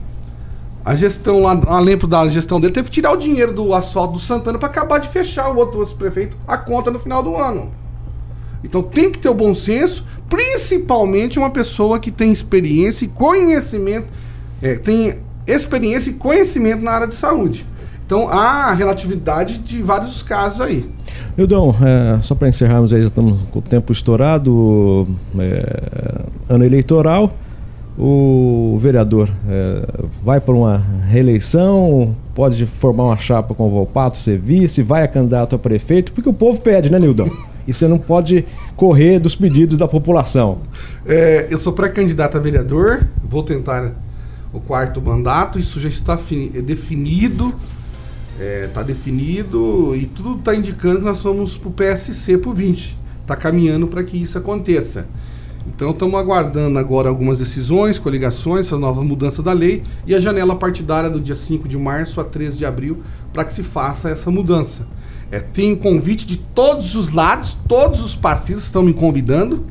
a 0.86 0.96
gestão 0.96 1.42
lá, 1.42 1.54
lá 1.54 1.80
lembro 1.80 2.08
da 2.08 2.28
gestão 2.28 2.60
dele, 2.60 2.74
teve 2.74 2.90
que 2.90 2.94
tirar 2.94 3.14
o 3.14 3.18
dinheiro 3.18 3.54
do 3.54 3.74
asfalto 3.74 4.14
do 4.14 4.20
Santana 4.20 4.58
para 4.58 4.68
acabar 4.68 5.00
de 5.00 5.08
fechar 5.08 5.50
o 5.50 5.58
outro 5.58 5.86
prefeito 5.96 6.36
a 6.48 6.58
conta 6.58 6.92
no 6.92 7.00
final 7.00 7.24
do 7.24 7.36
ano. 7.36 7.72
Então 8.64 8.82
tem 8.82 9.12
que 9.12 9.20
ter 9.20 9.30
o 9.30 9.34
bom 9.34 9.54
senso, 9.54 10.06
principalmente 10.30 11.40
uma 11.40 11.50
pessoa 11.50 12.00
que 12.00 12.12
tem 12.12 12.32
experiência 12.32 13.06
e 13.06 13.08
conhecimento, 13.08 14.08
é, 14.62 14.76
tem 14.76 15.20
experiência 15.48 16.10
e 16.10 16.14
conhecimento 16.14 16.84
na 16.84 16.92
área 16.92 17.08
de 17.08 17.16
saúde. 17.16 17.66
Então 18.06 18.28
há 18.28 18.74
relatividade 18.74 19.60
de 19.60 19.82
vários 19.82 20.22
casos 20.22 20.62
aí. 20.62 20.90
Nildão, 21.38 21.76
é, 21.82 22.22
só 22.22 22.36
para 22.36 22.48
encerrarmos 22.48 22.94
aí, 22.94 23.02
já 23.02 23.08
estamos 23.08 23.40
com 23.50 23.60
o 23.60 23.62
tempo 23.62 23.92
estourado, 23.92 25.08
é, 25.40 26.22
ano 26.50 26.64
eleitoral, 26.64 27.34
o 27.98 28.78
vereador 28.80 29.30
é, 29.48 29.86
vai 30.24 30.42
para 30.42 30.54
uma 30.54 30.78
reeleição, 31.08 32.16
pode 32.34 32.66
formar 32.66 33.06
uma 33.06 33.18
chapa 33.18 33.54
com 33.54 33.68
o 33.68 33.72
Volpato, 33.72 34.18
ser 34.18 34.38
vice, 34.38 34.82
vai 34.82 35.04
a 35.04 35.08
candidato 35.08 35.56
a 35.56 35.60
prefeito, 35.60 36.12
porque 36.12 36.28
o 36.28 36.34
povo 36.34 36.60
pede, 36.60 36.92
né, 36.92 36.98
Nildão? 37.00 37.32
E 37.68 37.74
você 37.74 37.88
não 37.88 37.98
pode 37.98 38.46
correr 38.76 39.20
dos 39.20 39.36
pedidos 39.36 39.78
da 39.78 39.88
população. 39.88 40.60
É, 41.06 41.48
eu 41.50 41.58
sou 41.58 41.72
pré-candidato 41.72 42.36
a 42.36 42.40
vereador, 42.40 43.08
vou 43.24 43.44
tentar 43.44 43.94
o 44.52 44.60
quarto 44.60 45.02
mandato, 45.02 45.60
isso 45.60 45.80
já 45.80 45.88
está 45.88 46.20
é 46.54 46.62
definido, 46.62 47.54
está 48.66 48.84
definido 48.84 49.96
e 49.96 50.06
tudo 50.06 50.40
está 50.40 50.56
indicando 50.56 51.00
que 51.00 51.06
nós 51.06 51.24
vamos 51.24 51.58
para 51.58 51.70
o 51.70 51.72
PSC 51.72 52.38
por 52.38 52.54
20. 52.54 52.98
Está 53.22 53.36
caminhando 53.36 53.88
para 53.88 54.04
que 54.04 54.22
isso 54.22 54.38
aconteça. 54.38 55.08
Então 55.66 55.92
estamos 55.92 56.20
aguardando 56.20 56.78
agora 56.78 57.08
algumas 57.08 57.40
decisões, 57.40 57.98
coligações, 57.98 58.66
essa 58.66 58.78
nova 58.78 59.04
mudança 59.04 59.42
da 59.42 59.54
lei 59.54 59.84
e 60.06 60.14
a 60.14 60.20
janela 60.20 60.56
partidária 60.56 61.10
do 61.10 61.20
dia 61.20 61.36
5 61.36 61.68
de 61.68 61.78
março 61.78 62.20
a 62.20 62.24
13 62.24 62.58
de 62.58 62.66
abril 62.66 63.02
para 63.32 63.46
que 63.46 63.54
se 63.54 63.64
faça 63.64 64.10
essa 64.10 64.30
mudança. 64.30 64.86
É, 65.32 65.40
tem 65.40 65.76
convite 65.76 66.28
de 66.28 66.38
todos 66.38 66.96
os 66.96 67.10
lados, 67.10 67.58
todos 67.68 68.04
os 68.04 68.14
partidos 68.14 68.64
estão 68.64 68.84
me 68.84 68.94
convidando, 68.94 69.66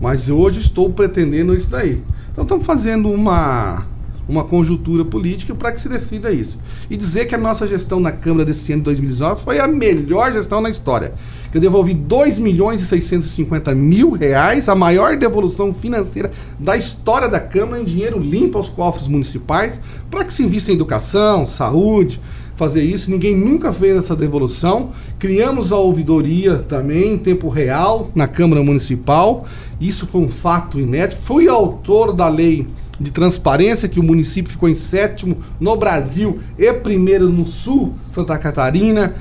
mas 0.00 0.30
hoje 0.30 0.60
estou 0.60 0.90
pretendendo 0.90 1.54
isso 1.54 1.68
daí. 1.68 2.02
Então 2.32 2.44
estamos 2.44 2.64
fazendo 2.64 3.10
uma, 3.10 3.84
uma 4.28 4.44
conjuntura 4.44 5.04
política 5.04 5.54
para 5.54 5.72
que 5.72 5.80
se 5.80 5.88
decida 5.88 6.30
isso. 6.30 6.58
E 6.88 6.96
dizer 6.96 7.26
que 7.26 7.34
a 7.34 7.38
nossa 7.38 7.66
gestão 7.66 7.98
na 7.98 8.12
Câmara 8.12 8.44
desse 8.44 8.72
ano 8.72 8.80
de 8.80 8.84
2019 8.86 9.42
foi 9.42 9.58
a 9.58 9.66
melhor 9.66 10.32
gestão 10.32 10.60
na 10.60 10.70
história. 10.70 11.12
Eu 11.52 11.60
devolvi 11.60 11.94
2 11.94 12.38
milhões 12.38 12.80
e 12.80 12.86
650 12.86 13.74
mil 13.74 14.12
reais, 14.12 14.68
a 14.68 14.74
maior 14.74 15.16
devolução 15.16 15.74
financeira 15.74 16.30
da 16.58 16.76
história 16.76 17.28
da 17.28 17.40
Câmara 17.40 17.82
em 17.82 17.84
dinheiro 17.84 18.20
limpo 18.20 18.58
aos 18.58 18.68
cofres 18.68 19.08
municipais, 19.08 19.80
para 20.10 20.24
que 20.24 20.32
se 20.32 20.44
invista 20.44 20.70
em 20.70 20.74
educação, 20.74 21.46
saúde, 21.46 22.20
fazer 22.60 22.82
isso. 22.82 23.10
Ninguém 23.10 23.34
nunca 23.34 23.72
fez 23.72 23.96
essa 23.96 24.14
devolução. 24.14 24.90
Criamos 25.18 25.72
a 25.72 25.76
ouvidoria 25.76 26.58
também 26.58 27.14
em 27.14 27.18
tempo 27.18 27.48
real 27.48 28.10
na 28.14 28.28
Câmara 28.28 28.62
Municipal. 28.62 29.46
Isso 29.80 30.06
foi 30.06 30.20
um 30.20 30.28
fato 30.28 30.78
inédito. 30.78 31.22
Fui 31.22 31.48
autor 31.48 32.12
da 32.12 32.28
lei 32.28 32.66
de 33.00 33.10
transparência, 33.10 33.88
que 33.88 33.98
o 33.98 34.02
município 34.02 34.52
ficou 34.52 34.68
em 34.68 34.74
sétimo 34.74 35.38
no 35.58 35.74
Brasil 35.74 36.38
e 36.58 36.70
primeiro 36.72 37.30
no 37.30 37.46
Sul, 37.46 37.94
Santa 38.12 38.36
Catarina, 38.36 39.14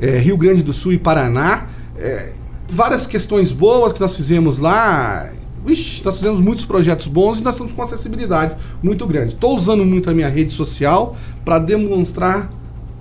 eh, 0.00 0.18
Rio 0.18 0.36
Grande 0.38 0.62
do 0.62 0.72
Sul 0.72 0.94
e 0.94 0.98
Paraná. 0.98 1.66
Eh, 1.98 2.32
várias 2.68 3.06
questões 3.06 3.52
boas 3.52 3.92
que 3.92 4.00
nós 4.00 4.16
fizemos 4.16 4.58
lá. 4.58 5.28
Ixi, 5.66 6.02
nós 6.04 6.16
fizemos 6.16 6.40
muitos 6.40 6.64
projetos 6.64 7.08
bons 7.08 7.40
e 7.40 7.42
nós 7.42 7.54
estamos 7.54 7.72
com 7.72 7.82
acessibilidade 7.82 8.56
muito 8.82 9.06
grande. 9.06 9.34
Estou 9.34 9.54
usando 9.56 9.84
muito 9.84 10.08
a 10.08 10.14
minha 10.14 10.28
rede 10.28 10.52
social 10.52 11.16
para 11.44 11.58
demonstrar 11.58 12.50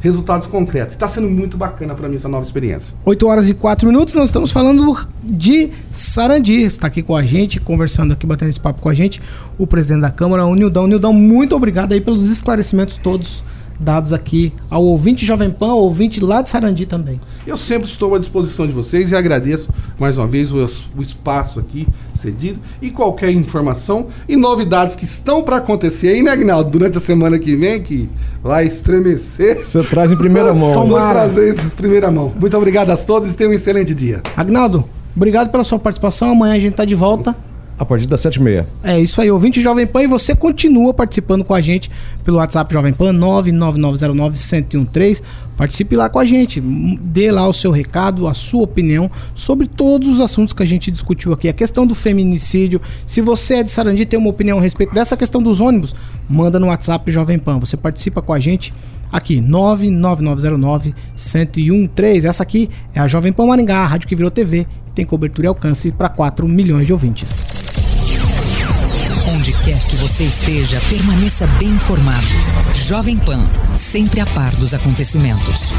resultados 0.05 0.47
concretos. 0.47 0.93
Está 0.93 1.07
sendo 1.07 1.27
muito 1.27 1.57
bacana 1.57 1.95
para 1.95 2.07
mim 2.07 2.15
essa 2.15 2.29
nova 2.29 2.45
experiência. 2.45 2.93
8 3.03 3.27
horas 3.27 3.49
e 3.49 3.53
4 3.53 3.87
minutos, 3.87 4.13
nós 4.13 4.29
estamos 4.29 4.51
falando 4.51 5.07
de 5.23 5.71
Sarandi. 5.91 6.61
Está 6.61 6.87
aqui 6.87 7.01
com 7.01 7.15
a 7.15 7.23
gente, 7.23 7.59
conversando 7.59 8.13
aqui, 8.13 8.25
batendo 8.25 8.49
esse 8.49 8.59
papo 8.59 8.81
com 8.81 8.89
a 8.89 8.93
gente, 8.93 9.21
o 9.57 9.65
presidente 9.65 10.01
da 10.01 10.11
Câmara, 10.11 10.45
o 10.45 10.53
Nildão. 10.55 10.87
Nildão, 10.87 11.11
muito 11.11 11.55
obrigado 11.55 11.93
aí 11.93 11.99
pelos 11.99 12.29
esclarecimentos 12.29 12.97
todos 12.97 13.43
dados 13.79 14.13
aqui 14.13 14.53
ao 14.69 14.83
ouvinte 14.83 15.25
Jovem 15.25 15.51
Pan, 15.51 15.71
ao 15.71 15.79
ouvinte 15.79 16.19
lá 16.19 16.41
de 16.41 16.49
Sarandi 16.49 16.85
também. 16.85 17.19
Eu 17.45 17.57
sempre 17.57 17.87
estou 17.87 18.15
à 18.15 18.19
disposição 18.19 18.65
de 18.65 18.73
vocês 18.73 19.11
e 19.11 19.15
agradeço 19.15 19.69
mais 19.99 20.17
uma 20.17 20.27
vez 20.27 20.51
o, 20.51 20.57
o 20.97 21.01
espaço 21.01 21.59
aqui 21.59 21.87
cedido 22.13 22.59
e 22.81 22.89
qualquer 22.89 23.31
informação 23.31 24.07
e 24.27 24.35
novidades 24.35 24.95
que 24.95 25.03
estão 25.03 25.43
para 25.43 25.57
acontecer 25.57 26.09
aí, 26.09 26.23
né, 26.23 26.31
Agnaldo, 26.31 26.69
durante 26.69 26.97
a 26.97 27.01
semana 27.01 27.37
que 27.37 27.55
vem, 27.55 27.81
que 27.81 28.09
vai 28.41 28.65
estremecer. 28.65 29.57
Você 29.59 29.83
traz 29.83 30.11
em 30.11 30.17
primeira 30.17 30.53
mão. 30.53 30.73
Vamos 30.73 30.89
Tomara. 30.89 31.13
trazer 31.13 31.53
em 31.53 31.69
primeira 31.69 32.09
mão. 32.09 32.31
Muito 32.39 32.57
obrigado 32.57 32.89
a 32.89 32.97
todos 32.97 33.31
e 33.31 33.37
tenham 33.37 33.51
um 33.51 33.55
excelente 33.55 33.93
dia. 33.93 34.21
Agnaldo, 34.35 34.85
obrigado 35.15 35.49
pela 35.49 35.63
sua 35.63 35.77
participação. 35.77 36.31
Amanhã 36.31 36.55
a 36.55 36.59
gente 36.59 36.75
tá 36.75 36.85
de 36.85 36.95
volta. 36.95 37.35
A 37.77 37.83
partir 37.83 38.07
das 38.07 38.21
7h30. 38.21 38.65
É 38.83 38.97
isso 38.99 39.19
aí, 39.19 39.29
ouvinte 39.29 39.61
Jovem 39.61 39.85
Pan, 39.85 40.03
e 40.03 40.07
você 40.07 40.33
continua 40.33 40.93
participando 40.93 41.43
com 41.43 41.53
a 41.53 41.59
gente 41.59 41.91
pelo 42.23 42.37
WhatsApp 42.37 42.73
Jovem 42.73 42.93
Pan 42.93 43.13
99909-1013. 43.13 45.21
Participe 45.57 45.93
lá 45.95 46.09
com 46.09 46.19
a 46.19 46.25
gente, 46.25 46.61
dê 46.61 47.31
lá 47.31 47.47
o 47.47 47.53
seu 47.53 47.71
recado, 47.71 48.27
a 48.27 48.33
sua 48.33 48.63
opinião 48.63 49.11
sobre 49.33 49.67
todos 49.67 50.07
os 50.07 50.21
assuntos 50.21 50.53
que 50.53 50.63
a 50.63 50.65
gente 50.65 50.89
discutiu 50.89 51.33
aqui. 51.33 51.49
A 51.49 51.53
questão 51.53 51.85
do 51.85 51.93
feminicídio, 51.93 52.81
se 53.05 53.19
você 53.19 53.55
é 53.55 53.63
de 53.63 53.71
Sarandi 53.71 54.03
e 54.03 54.05
tem 54.05 54.17
uma 54.19 54.29
opinião 54.29 54.57
a 54.57 54.61
respeito 54.61 54.93
dessa 54.93 55.17
questão 55.17 55.41
dos 55.41 55.59
ônibus, 55.59 55.93
manda 56.29 56.57
no 56.59 56.67
WhatsApp 56.67 57.11
Jovem 57.11 57.39
Pan. 57.39 57.59
Você 57.59 57.75
participa 57.75 58.21
com 58.21 58.31
a 58.31 58.39
gente 58.39 58.73
aqui, 59.11 59.41
99909-1013. 59.41 62.25
Essa 62.25 62.43
aqui 62.43 62.69
é 62.93 63.01
a 63.01 63.07
Jovem 63.07 63.33
Pan 63.33 63.47
Maringá, 63.47 63.79
a 63.79 63.87
rádio 63.87 64.07
que 64.07 64.15
virou 64.15 64.31
TV 64.31 64.65
tem 64.95 65.05
cobertura 65.05 65.47
e 65.47 65.49
alcance 65.49 65.91
para 65.91 66.09
4 66.09 66.47
milhões 66.47 66.87
de 66.87 66.93
ouvintes. 66.93 67.29
Onde 69.35 69.51
quer 69.51 69.77
que 69.77 69.95
você 69.97 70.23
esteja, 70.23 70.79
permaneça 70.89 71.45
bem 71.59 71.69
informado. 71.69 72.25
Jovem 72.73 73.17
Pan, 73.17 73.43
sempre 73.75 74.21
a 74.21 74.25
par 74.27 74.55
dos 74.55 74.73
acontecimentos. 74.73 75.73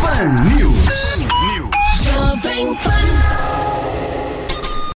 Pan 0.00 0.32
News. 0.56 1.26
Jovem 2.02 2.74
Pan. 2.76 3.33